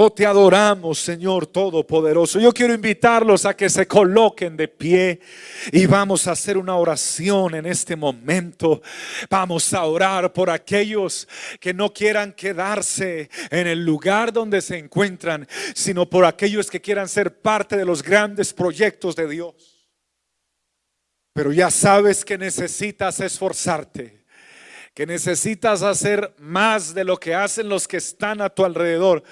Oh, 0.00 0.12
te 0.12 0.24
adoramos, 0.24 1.00
Señor 1.00 1.48
Todopoderoso. 1.48 2.38
Yo 2.38 2.52
quiero 2.52 2.72
invitarlos 2.72 3.44
a 3.44 3.56
que 3.56 3.68
se 3.68 3.88
coloquen 3.88 4.56
de 4.56 4.68
pie 4.68 5.18
y 5.72 5.86
vamos 5.86 6.28
a 6.28 6.32
hacer 6.32 6.56
una 6.56 6.76
oración 6.76 7.56
en 7.56 7.66
este 7.66 7.96
momento. 7.96 8.80
Vamos 9.28 9.74
a 9.74 9.84
orar 9.86 10.32
por 10.32 10.50
aquellos 10.50 11.26
que 11.58 11.74
no 11.74 11.92
quieran 11.92 12.32
quedarse 12.32 13.28
en 13.50 13.66
el 13.66 13.84
lugar 13.84 14.32
donde 14.32 14.62
se 14.62 14.78
encuentran, 14.78 15.48
sino 15.74 16.08
por 16.08 16.24
aquellos 16.24 16.70
que 16.70 16.80
quieran 16.80 17.08
ser 17.08 17.40
parte 17.40 17.76
de 17.76 17.84
los 17.84 18.00
grandes 18.00 18.52
proyectos 18.52 19.16
de 19.16 19.26
Dios. 19.26 19.84
Pero 21.32 21.50
ya 21.50 21.72
sabes 21.72 22.24
que 22.24 22.38
necesitas 22.38 23.18
esforzarte 23.18 24.17
que 24.98 25.06
necesitas 25.06 25.82
hacer 25.82 26.34
más 26.40 26.92
de 26.92 27.04
lo 27.04 27.18
que 27.18 27.32
hacen 27.32 27.68
los 27.68 27.86
que 27.86 27.98
están 27.98 28.40
a 28.40 28.50
tu 28.50 28.64
alrededor, 28.64 29.22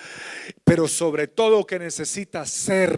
pero 0.62 0.86
sobre 0.86 1.26
todo 1.26 1.66
que 1.66 1.80
necesitas 1.80 2.50
ser, 2.50 2.96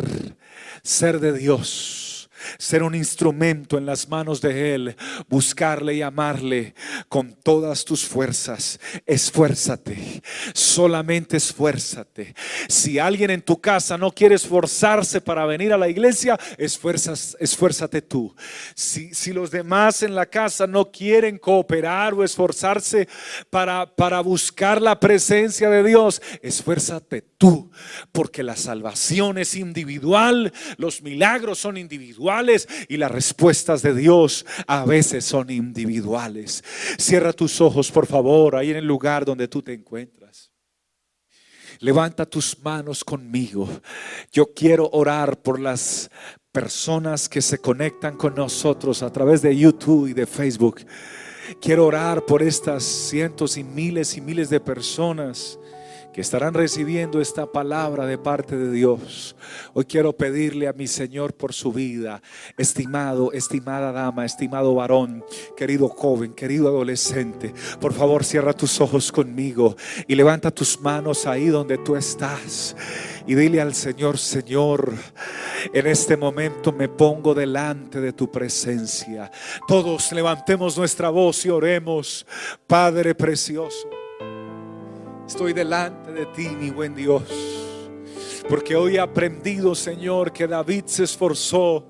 ser 0.82 1.18
de 1.18 1.32
Dios 1.32 2.17
ser 2.58 2.82
un 2.82 2.94
instrumento 2.94 3.78
en 3.78 3.86
las 3.86 4.08
manos 4.08 4.40
de 4.40 4.74
Él, 4.74 4.96
buscarle 5.28 5.94
y 5.94 6.02
amarle 6.02 6.74
con 7.08 7.34
todas 7.34 7.84
tus 7.84 8.04
fuerzas. 8.04 8.78
Esfuérzate, 9.06 10.22
solamente 10.54 11.36
esfuérzate. 11.36 12.34
Si 12.68 12.98
alguien 12.98 13.30
en 13.30 13.42
tu 13.42 13.60
casa 13.60 13.98
no 13.98 14.12
quiere 14.12 14.34
esforzarse 14.34 15.20
para 15.20 15.46
venir 15.46 15.72
a 15.72 15.78
la 15.78 15.88
iglesia, 15.88 16.38
esfuerzas, 16.56 17.36
esfuérzate 17.40 18.02
tú. 18.02 18.34
Si, 18.74 19.14
si 19.14 19.32
los 19.32 19.50
demás 19.50 20.02
en 20.02 20.14
la 20.14 20.26
casa 20.26 20.66
no 20.66 20.90
quieren 20.90 21.38
cooperar 21.38 22.14
o 22.14 22.24
esforzarse 22.24 23.08
para, 23.50 23.94
para 23.94 24.20
buscar 24.20 24.80
la 24.80 24.98
presencia 25.00 25.70
de 25.70 25.82
Dios, 25.82 26.22
esfuérzate 26.42 27.22
tú, 27.22 27.70
porque 28.12 28.42
la 28.42 28.56
salvación 28.56 29.38
es 29.38 29.54
individual, 29.54 30.52
los 30.76 31.02
milagros 31.02 31.58
son 31.58 31.76
individuales 31.76 32.27
y 32.88 32.96
las 32.96 33.10
respuestas 33.10 33.82
de 33.82 33.94
Dios 33.94 34.46
a 34.66 34.84
veces 34.84 35.24
son 35.24 35.50
individuales. 35.50 36.62
Cierra 36.98 37.32
tus 37.32 37.60
ojos, 37.60 37.90
por 37.90 38.06
favor, 38.06 38.56
ahí 38.56 38.70
en 38.70 38.76
el 38.76 38.86
lugar 38.86 39.24
donde 39.24 39.48
tú 39.48 39.62
te 39.62 39.72
encuentras. 39.72 40.50
Levanta 41.80 42.26
tus 42.26 42.58
manos 42.60 43.04
conmigo. 43.04 43.68
Yo 44.32 44.52
quiero 44.52 44.90
orar 44.92 45.40
por 45.40 45.60
las 45.60 46.10
personas 46.50 47.28
que 47.28 47.40
se 47.40 47.58
conectan 47.58 48.16
con 48.16 48.34
nosotros 48.34 49.02
a 49.02 49.12
través 49.12 49.42
de 49.42 49.56
YouTube 49.56 50.08
y 50.08 50.12
de 50.12 50.26
Facebook. 50.26 50.84
Quiero 51.60 51.86
orar 51.86 52.26
por 52.26 52.42
estas 52.42 52.82
cientos 52.82 53.56
y 53.56 53.64
miles 53.64 54.16
y 54.16 54.20
miles 54.20 54.50
de 54.50 54.60
personas 54.60 55.58
estarán 56.20 56.54
recibiendo 56.54 57.20
esta 57.20 57.46
palabra 57.46 58.06
de 58.06 58.18
parte 58.18 58.56
de 58.56 58.70
Dios. 58.72 59.36
Hoy 59.72 59.84
quiero 59.84 60.12
pedirle 60.12 60.68
a 60.68 60.72
mi 60.72 60.86
Señor 60.86 61.34
por 61.34 61.52
su 61.52 61.72
vida, 61.72 62.22
estimado, 62.56 63.32
estimada 63.32 63.92
dama, 63.92 64.24
estimado 64.24 64.74
varón, 64.74 65.24
querido 65.56 65.88
joven, 65.88 66.32
querido 66.32 66.68
adolescente. 66.68 67.54
Por 67.80 67.92
favor, 67.92 68.24
cierra 68.24 68.52
tus 68.52 68.80
ojos 68.80 69.12
conmigo 69.12 69.76
y 70.06 70.14
levanta 70.14 70.50
tus 70.50 70.80
manos 70.80 71.26
ahí 71.26 71.46
donde 71.46 71.78
tú 71.78 71.96
estás. 71.96 72.76
Y 73.26 73.34
dile 73.34 73.60
al 73.60 73.74
Señor, 73.74 74.18
Señor, 74.18 74.94
en 75.72 75.86
este 75.86 76.16
momento 76.16 76.72
me 76.72 76.88
pongo 76.88 77.34
delante 77.34 78.00
de 78.00 78.12
tu 78.12 78.30
presencia. 78.30 79.30
Todos 79.66 80.12
levantemos 80.12 80.78
nuestra 80.78 81.10
voz 81.10 81.44
y 81.44 81.50
oremos, 81.50 82.26
Padre 82.66 83.14
precioso. 83.14 83.97
Estoy 85.28 85.52
delante 85.52 86.10
de 86.10 86.24
ti, 86.24 86.48
mi 86.48 86.70
buen 86.70 86.94
Dios. 86.94 87.22
Porque 88.48 88.74
hoy 88.74 88.96
he 88.96 88.98
aprendido, 88.98 89.74
Señor, 89.74 90.32
que 90.32 90.46
David 90.46 90.84
se 90.86 91.04
esforzó 91.04 91.86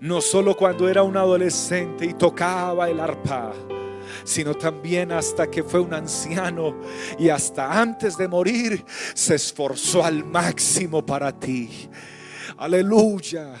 no 0.00 0.20
solo 0.20 0.54
cuando 0.54 0.86
era 0.86 1.02
un 1.02 1.16
adolescente 1.16 2.04
y 2.04 2.12
tocaba 2.12 2.90
el 2.90 3.00
arpa, 3.00 3.54
sino 4.22 4.54
también 4.54 5.12
hasta 5.12 5.50
que 5.50 5.64
fue 5.64 5.80
un 5.80 5.94
anciano 5.94 6.76
y 7.18 7.30
hasta 7.30 7.80
antes 7.80 8.18
de 8.18 8.28
morir 8.28 8.84
se 9.14 9.36
esforzó 9.36 10.04
al 10.04 10.22
máximo 10.22 11.04
para 11.06 11.32
ti. 11.32 11.88
Aleluya. 12.56 13.54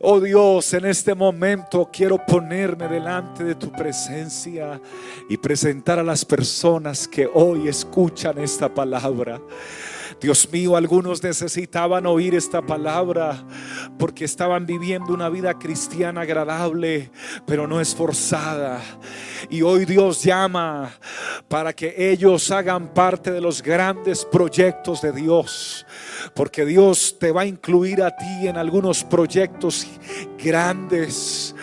Oh 0.00 0.20
Dios, 0.20 0.74
en 0.74 0.84
este 0.84 1.14
momento 1.14 1.88
quiero 1.90 2.18
ponerme 2.24 2.86
delante 2.86 3.44
de 3.44 3.54
tu 3.54 3.72
presencia 3.72 4.80
y 5.28 5.36
presentar 5.38 5.98
a 5.98 6.02
las 6.02 6.24
personas 6.24 7.08
que 7.08 7.28
hoy 7.32 7.68
escuchan 7.68 8.38
esta 8.38 8.72
palabra. 8.72 9.40
Dios 10.20 10.46
mío, 10.52 10.76
algunos 10.76 11.22
necesitaban 11.22 12.04
oír 12.04 12.34
esta 12.34 12.60
palabra 12.60 13.42
porque 13.98 14.26
estaban 14.26 14.66
viviendo 14.66 15.14
una 15.14 15.30
vida 15.30 15.58
cristiana 15.58 16.22
agradable, 16.22 17.10
pero 17.46 17.66
no 17.66 17.80
esforzada. 17.80 18.82
Y 19.48 19.62
hoy 19.62 19.86
Dios 19.86 20.22
llama 20.22 20.90
para 21.48 21.72
que 21.72 21.94
ellos 21.96 22.50
hagan 22.50 22.92
parte 22.92 23.30
de 23.30 23.40
los 23.40 23.62
grandes 23.62 24.26
proyectos 24.26 25.00
de 25.00 25.12
Dios. 25.12 25.86
Porque 26.34 26.64
Dios 26.64 27.16
te 27.18 27.32
va 27.32 27.42
a 27.42 27.46
incluir 27.46 28.02
a 28.02 28.16
ti 28.16 28.48
en 28.48 28.56
algunos 28.56 29.04
proyectos 29.04 29.86
grandes, 30.42 31.54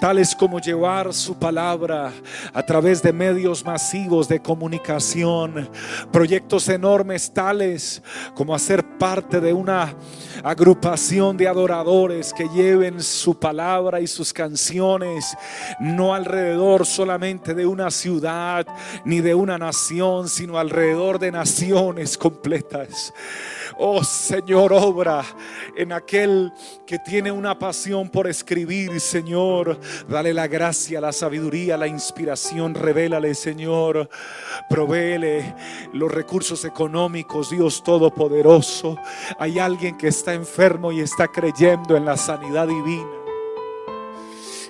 tales 0.00 0.34
como 0.34 0.60
llevar 0.60 1.12
su 1.12 1.38
palabra 1.38 2.12
a 2.52 2.62
través 2.64 3.02
de 3.02 3.12
medios 3.12 3.64
masivos 3.64 4.28
de 4.28 4.40
comunicación, 4.40 5.68
proyectos 6.12 6.68
enormes 6.68 7.32
tales 7.32 8.02
como 8.34 8.54
hacer 8.54 8.84
parte 8.98 9.40
de 9.40 9.52
una 9.52 9.94
agrupación 10.42 11.36
de 11.36 11.48
adoradores 11.48 12.32
que 12.32 12.48
lleven 12.48 13.02
su 13.02 13.38
palabra 13.38 14.00
y 14.00 14.06
sus 14.06 14.32
canciones 14.32 15.36
no 15.80 16.14
alrededor 16.14 16.86
solamente 16.86 17.54
de 17.54 17.66
una 17.66 17.90
ciudad 17.90 18.66
ni 19.04 19.20
de 19.20 19.34
una 19.34 19.58
nación, 19.58 20.28
sino 20.28 20.58
alrededor 20.58 21.18
de 21.18 21.32
naciones 21.32 22.16
completas. 22.18 23.12
Oh 23.78 24.02
Señor, 24.02 24.72
obra 24.72 25.22
en 25.76 25.92
aquel 25.92 26.52
que 26.86 26.98
tiene 26.98 27.30
una 27.30 27.58
pasión 27.58 28.08
por 28.08 28.26
escribir, 28.26 28.98
Señor. 29.00 29.78
Dale 30.08 30.32
la 30.32 30.46
gracia, 30.46 31.00
la 31.00 31.12
sabiduría, 31.12 31.76
la 31.76 31.86
inspiración. 31.86 32.74
Revélale, 32.74 33.34
Señor. 33.34 34.08
Provéele 34.70 35.54
los 35.92 36.10
recursos 36.10 36.64
económicos, 36.64 37.50
Dios 37.50 37.82
Todopoderoso. 37.84 38.96
Hay 39.38 39.58
alguien 39.58 39.98
que 39.98 40.08
está 40.08 40.32
enfermo 40.32 40.90
y 40.90 41.00
está 41.00 41.28
creyendo 41.28 41.96
en 41.96 42.06
la 42.06 42.16
sanidad 42.16 42.66
divina. 42.66 43.25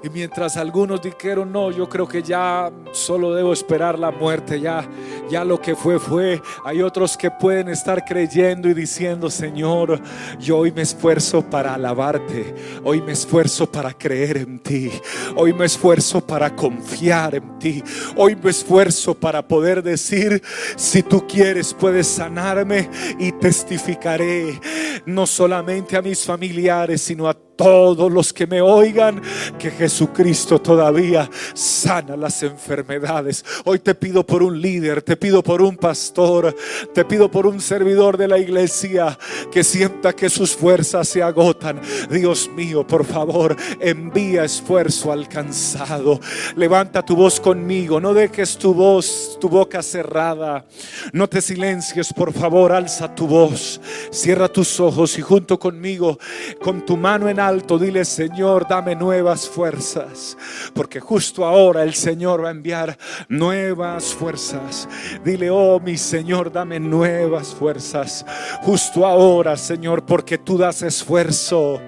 Y 0.06 0.10
mientras 0.10 0.56
algunos 0.56 1.02
dijeron, 1.02 1.50
no, 1.50 1.72
yo 1.72 1.88
creo 1.88 2.06
que 2.06 2.22
ya 2.22 2.70
solo 2.92 3.34
debo 3.34 3.52
esperar 3.52 3.98
la 3.98 4.12
muerte, 4.12 4.60
ya, 4.60 4.88
ya 5.28 5.44
lo 5.44 5.60
que 5.60 5.74
fue 5.74 5.98
fue. 5.98 6.40
Hay 6.64 6.80
otros 6.80 7.16
que 7.16 7.28
pueden 7.28 7.68
estar 7.68 8.04
creyendo 8.04 8.68
y 8.68 8.74
diciendo, 8.74 9.28
Señor, 9.28 10.00
yo 10.38 10.58
hoy 10.58 10.70
me 10.70 10.82
esfuerzo 10.82 11.42
para 11.42 11.74
alabarte, 11.74 12.54
hoy 12.84 13.02
me 13.02 13.10
esfuerzo 13.10 13.66
para 13.66 13.92
creer 13.94 14.36
en 14.36 14.60
ti, 14.60 14.92
hoy 15.34 15.52
me 15.52 15.64
esfuerzo 15.64 16.24
para 16.24 16.54
confiar 16.54 17.34
en 17.34 17.58
ti, 17.58 17.82
hoy 18.14 18.36
me 18.36 18.50
esfuerzo 18.50 19.12
para 19.12 19.42
poder 19.42 19.82
decir, 19.82 20.40
si 20.76 21.02
tú 21.02 21.26
quieres 21.26 21.74
puedes 21.74 22.06
sanarme 22.06 22.88
y 23.18 23.32
testificaré, 23.32 24.60
no 25.04 25.26
solamente 25.26 25.96
a 25.96 26.02
mis 26.02 26.24
familiares, 26.24 27.02
sino 27.02 27.28
a 27.28 27.45
todos 27.56 28.12
los 28.12 28.32
que 28.32 28.46
me 28.46 28.60
oigan 28.60 29.20
que 29.58 29.70
Jesucristo 29.70 30.60
todavía 30.60 31.28
sana 31.54 32.16
las 32.16 32.42
enfermedades. 32.42 33.44
Hoy 33.64 33.78
te 33.78 33.94
pido 33.94 34.24
por 34.24 34.42
un 34.42 34.60
líder, 34.60 35.02
te 35.02 35.16
pido 35.16 35.42
por 35.42 35.62
un 35.62 35.76
pastor, 35.76 36.54
te 36.94 37.04
pido 37.04 37.30
por 37.30 37.46
un 37.46 37.60
servidor 37.60 38.16
de 38.16 38.28
la 38.28 38.38
iglesia 38.38 39.18
que 39.50 39.64
sienta 39.64 40.12
que 40.12 40.28
sus 40.28 40.54
fuerzas 40.54 41.08
se 41.08 41.22
agotan. 41.22 41.80
Dios 42.10 42.50
mío, 42.54 42.86
por 42.86 43.04
favor, 43.04 43.56
envía 43.80 44.44
esfuerzo 44.44 45.12
alcanzado. 45.12 46.20
Levanta 46.56 47.04
tu 47.04 47.16
voz 47.16 47.40
conmigo, 47.40 48.00
no 48.00 48.14
dejes 48.14 48.56
tu 48.58 48.74
voz, 48.74 49.38
tu 49.40 49.48
boca 49.48 49.82
cerrada. 49.82 50.64
No 51.12 51.28
te 51.28 51.40
silencies, 51.40 52.12
por 52.12 52.32
favor, 52.32 52.72
alza 52.72 53.14
tu 53.14 53.26
voz. 53.26 53.80
Cierra 54.10 54.48
tus 54.48 54.78
ojos 54.80 55.18
y 55.18 55.22
junto 55.22 55.58
conmigo, 55.58 56.18
con 56.60 56.84
tu 56.84 56.96
mano 56.96 57.28
en 57.28 57.40
alto, 57.40 57.45
dile, 57.78 58.04
Señor, 58.04 58.66
dame 58.68 58.94
nuevas 58.94 59.48
fuerzas. 59.48 60.36
Porque 60.74 61.00
justo 61.00 61.44
ahora 61.44 61.82
el 61.82 61.94
Señor 61.94 62.44
va 62.44 62.48
a 62.48 62.52
enviar 62.52 62.98
nuevas 63.28 64.14
fuerzas. 64.14 64.88
Dile, 65.24 65.50
oh 65.50 65.78
mi 65.80 65.96
Señor, 65.96 66.52
dame 66.52 66.80
nuevas 66.80 67.54
fuerzas. 67.54 68.24
Justo 68.62 69.06
ahora, 69.06 69.56
Señor, 69.56 70.04
porque 70.04 70.38
tú 70.38 70.58
das 70.58 70.82
esfuerzo 70.82 71.80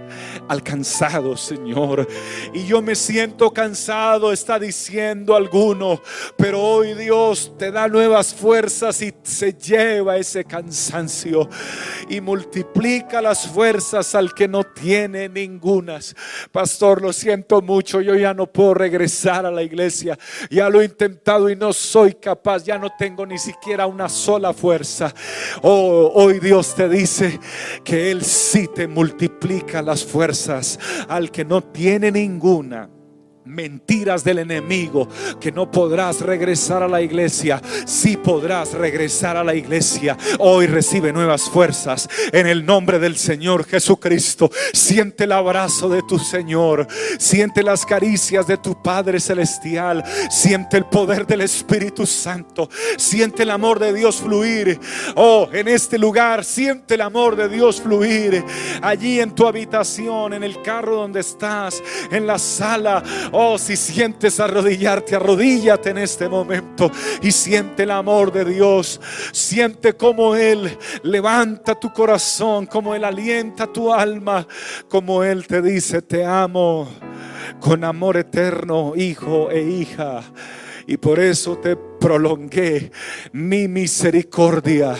alcanzado, 0.49 1.37
Señor. 1.37 2.09
Y 2.55 2.65
yo 2.65 2.81
me 2.81 2.95
siento 2.95 3.53
cansado, 3.53 4.33
está 4.33 4.59
diciendo 4.59 5.37
alguno. 5.37 6.01
Pero 6.37 6.63
hoy 6.63 6.95
Dios 6.95 7.53
te 7.59 7.71
da 7.71 7.89
nuevas 7.89 8.35
fuerzas 8.35 9.03
y 9.03 9.13
se 9.23 9.53
lleva 9.53 10.17
ese 10.17 10.45
cansancio. 10.45 11.49
Y 12.09 12.21
multiplica 12.21 13.21
las 13.21 13.47
fuerzas 13.47 14.15
al 14.15 14.33
que 14.33 14.49
no 14.49 14.65
tiene 14.65 15.29
ni 15.29 15.49
ningunas. 15.49 16.15
Pastor, 16.53 17.03
lo 17.03 17.13
siento 17.13 17.61
mucho, 17.61 18.01
yo 18.01 18.15
ya 18.15 18.33
no 18.35 18.47
puedo 18.47 18.75
regresar 18.75 19.45
a 19.45 19.51
la 19.51 19.63
iglesia. 19.63 20.19
Ya 20.51 20.69
lo 20.69 20.81
he 20.81 20.87
intentado 20.87 21.51
y 21.51 21.57
no 21.57 21.73
soy 21.73 22.15
capaz, 22.15 22.65
ya 22.65 22.79
no 22.79 22.91
tengo 22.99 23.27
ni 23.27 23.39
siquiera 23.39 23.87
una 23.87 24.09
sola 24.09 24.53
fuerza. 24.53 25.13
Oh, 25.63 26.13
hoy 26.15 26.39
Dios 26.39 26.75
te 26.75 26.89
dice 26.89 27.39
que 27.85 28.11
Él 28.11 28.25
sí 28.25 28.69
te 28.75 28.87
multiplica 28.87 29.83
las 29.83 30.05
fuerzas 30.05 30.38
al 31.09 31.31
que 31.31 31.45
no 31.45 31.63
tiene 31.63 32.13
ninguna 32.13 32.89
mentiras 33.49 34.23
del 34.23 34.39
enemigo, 34.39 35.09
que 35.41 35.51
no 35.51 35.71
podrás 35.71 36.21
regresar 36.21 36.83
a 36.83 36.89
la 36.89 37.01
iglesia. 37.03 37.61
Si 37.87 38.17
podrás 38.17 38.75
regresar 38.75 39.37
a 39.37 39.45
la 39.45 39.55
iglesia. 39.55 40.17
Hoy 40.39 40.67
recibe 40.67 41.13
nuevas 41.13 41.43
fuerzas 41.43 42.09
en 42.33 42.47
el 42.47 42.65
nombre 42.65 42.99
del 42.99 43.17
Señor 43.17 43.65
Jesucristo. 43.65 44.51
Siente 44.73 45.25
el 45.25 45.33
abrazo 45.33 45.89
de 45.89 46.03
tu 46.03 46.19
Señor. 46.19 46.87
Siente 47.19 47.63
las 47.63 47.85
caricias 47.85 48.47
de 48.47 48.57
tu 48.57 48.81
Padre 48.83 49.21
Celestial. 49.21 50.05
Siente 50.31 50.77
el 50.77 50.85
poder 50.85 51.27
del 51.27 51.41
Espíritu 51.41 52.07
Santo. 52.07 52.69
Siente 52.97 53.43
el 53.43 53.51
amor 53.51 53.79
de 53.79 53.93
Dios 53.93 54.17
fluir. 54.17 54.79
Oh, 55.17 55.49
en 55.53 55.69
este 55.69 55.99
lugar, 55.99 56.45
siente 56.45 56.95
el 56.95 57.01
amor 57.01 57.37
de 57.37 57.49
Dios 57.49 57.81
fluir. 57.81 58.45
Allí 58.83 59.21
en 59.21 59.35
tu 59.35 59.47
habitación, 59.47 60.35
en 60.35 60.45
el 60.45 60.63
carro 60.63 60.97
donde 60.97 61.21
estás, 61.21 61.83
en 62.11 62.27
la 62.27 62.39
sala. 62.39 63.03
Si 63.59 63.77
sientes 63.77 64.41
arrodillarte, 64.41 65.15
arrodíllate 65.15 65.91
en 65.91 65.99
este 65.99 66.29
momento 66.29 66.91
y 67.23 67.31
siente 67.31 67.85
el 67.85 67.93
amor 67.93 68.33
de 68.33 68.45
Dios. 68.45 69.01
Siente 69.33 69.93
como 69.95 70.35
Él 70.35 70.77
levanta 71.03 71.75
tu 71.75 71.93
corazón, 71.93 72.67
como 72.67 72.95
Él 72.95 73.05
alienta 73.05 73.67
tu 73.67 73.93
alma, 73.93 74.47
como 74.89 75.23
Él 75.23 75.47
te 75.47 75.63
dice, 75.63 76.03
te 76.03 76.25
amo 76.25 76.89
con 77.61 77.85
amor 77.85 78.17
eterno, 78.17 78.95
hijo 78.97 79.51
e 79.51 79.63
hija. 79.63 80.23
Y 80.87 80.97
por 80.97 81.21
eso 81.21 81.59
te 81.59 81.77
prolongué 81.99 82.91
mi 83.33 83.69
misericordia. 83.69 84.97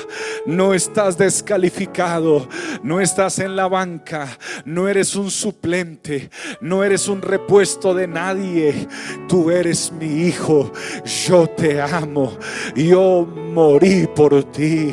No 0.47 0.75
estás 0.75 1.19
descalificado, 1.19 2.49
no 2.83 3.01
estás 3.01 3.39
en 3.39 3.57
la 3.57 3.69
banca, 3.69 4.29
no 4.65 4.89
eres 4.89 5.17
un 5.17 5.31
suplente, 5.31 6.31
no 6.61 6.85
eres 6.85 7.09
un 7.09 7.23
repuesto 7.23 7.95
de 7.95 8.07
nadie. 8.07 8.89
Tú 9.29 9.51
eres 9.51 9.93
mi 9.93 10.27
hijo, 10.27 10.73
yo 11.27 11.49
te 11.49 11.81
amo, 11.81 12.37
yo 12.75 13.27
morí 13.27 14.09
por 14.15 14.45
ti. 14.53 14.93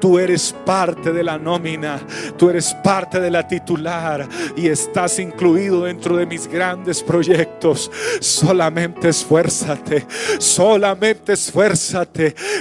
Tú 0.00 0.18
eres 0.18 0.54
parte 0.64 1.12
de 1.12 1.22
la 1.22 1.38
nómina, 1.38 2.00
tú 2.36 2.50
eres 2.50 2.74
parte 2.82 3.20
de 3.20 3.30
la 3.30 3.46
titular 3.46 4.28
y 4.56 4.68
estás 4.68 5.18
incluido 5.18 5.84
dentro 5.84 6.16
de 6.16 6.26
mis 6.26 6.46
grandes 6.46 7.02
proyectos. 7.02 7.90
Solamente 8.20 9.08
esfuérzate, 9.08 10.06
solamente 10.38 11.32
esfuérzate, 11.32 11.43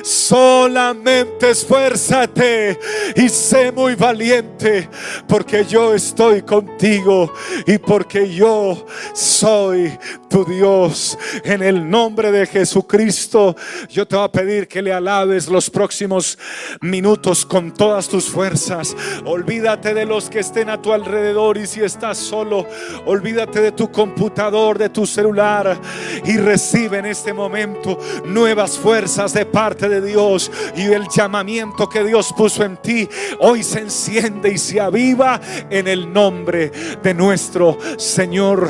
solamente 0.03 1.51
esfuérzate 1.51 2.79
y 3.15 3.29
sé 3.29 3.71
muy 3.71 3.95
valiente 3.95 4.89
porque 5.27 5.65
yo 5.65 5.93
estoy 5.93 6.41
contigo 6.41 7.33
y 7.65 7.77
porque 7.77 8.33
yo 8.33 8.85
soy 9.13 9.97
tu 10.29 10.43
Dios. 10.45 11.17
En 11.43 11.61
el 11.61 11.89
nombre 11.89 12.31
de 12.31 12.45
Jesucristo, 12.45 13.55
yo 13.89 14.07
te 14.07 14.15
voy 14.15 14.25
a 14.25 14.31
pedir 14.31 14.67
que 14.67 14.81
le 14.81 14.93
alabes 14.93 15.47
los 15.47 15.69
próximos 15.69 16.37
minutos 16.81 17.45
con 17.45 17.73
todas 17.73 18.07
tus 18.07 18.25
fuerzas. 18.25 18.95
Olvídate 19.25 19.93
de 19.93 20.05
los 20.05 20.29
que 20.29 20.39
estén 20.39 20.69
a 20.69 20.81
tu 20.81 20.91
alrededor 20.91 21.57
y 21.57 21.67
si 21.67 21.81
estás 21.81 22.17
solo, 22.17 22.67
olvídate 23.05 23.61
de 23.61 23.71
tu 23.71 23.91
computador, 23.91 24.77
de 24.77 24.89
tu 24.89 25.05
celular 25.05 25.79
y 26.25 26.37
recibe 26.37 26.97
en 26.97 27.05
este 27.05 27.33
momento 27.33 27.97
nuevas 28.25 28.72
fuerzas 28.77 29.33
de 29.33 29.45
parte 29.45 29.89
de 29.89 30.01
Dios 30.01 30.51
y 30.75 30.83
el 30.83 31.07
llamamiento 31.07 31.87
que 31.89 32.03
Dios 32.03 32.33
puso 32.35 32.63
en 32.63 32.77
ti 32.77 33.07
hoy 33.39 33.63
se 33.63 33.79
enciende 33.79 34.51
y 34.51 34.57
se 34.57 34.79
aviva 34.79 35.39
en 35.69 35.87
el 35.87 36.11
nombre 36.11 36.71
de 37.01 37.13
nuestro 37.13 37.77
Señor 37.97 38.69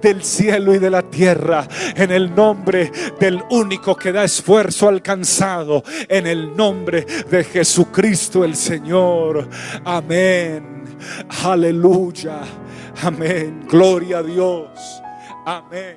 del 0.00 0.22
cielo 0.22 0.74
y 0.74 0.78
de 0.78 0.90
la 0.90 1.02
tierra, 1.02 1.66
en 1.96 2.10
el 2.10 2.34
nombre 2.34 2.92
del 3.18 3.42
único 3.50 3.96
que 3.96 4.12
da 4.12 4.24
esfuerzo 4.24 4.88
alcanzado, 4.88 5.82
en 6.08 6.26
el 6.26 6.56
nombre 6.56 7.04
de 7.28 7.44
Jesucristo 7.44 8.44
el 8.44 8.54
Señor. 8.54 9.48
Amén. 9.84 10.84
Aleluya. 11.44 12.40
Amén. 13.02 13.64
Gloria 13.68 14.18
a 14.18 14.22
Dios. 14.22 15.02
Amén. 15.44 15.96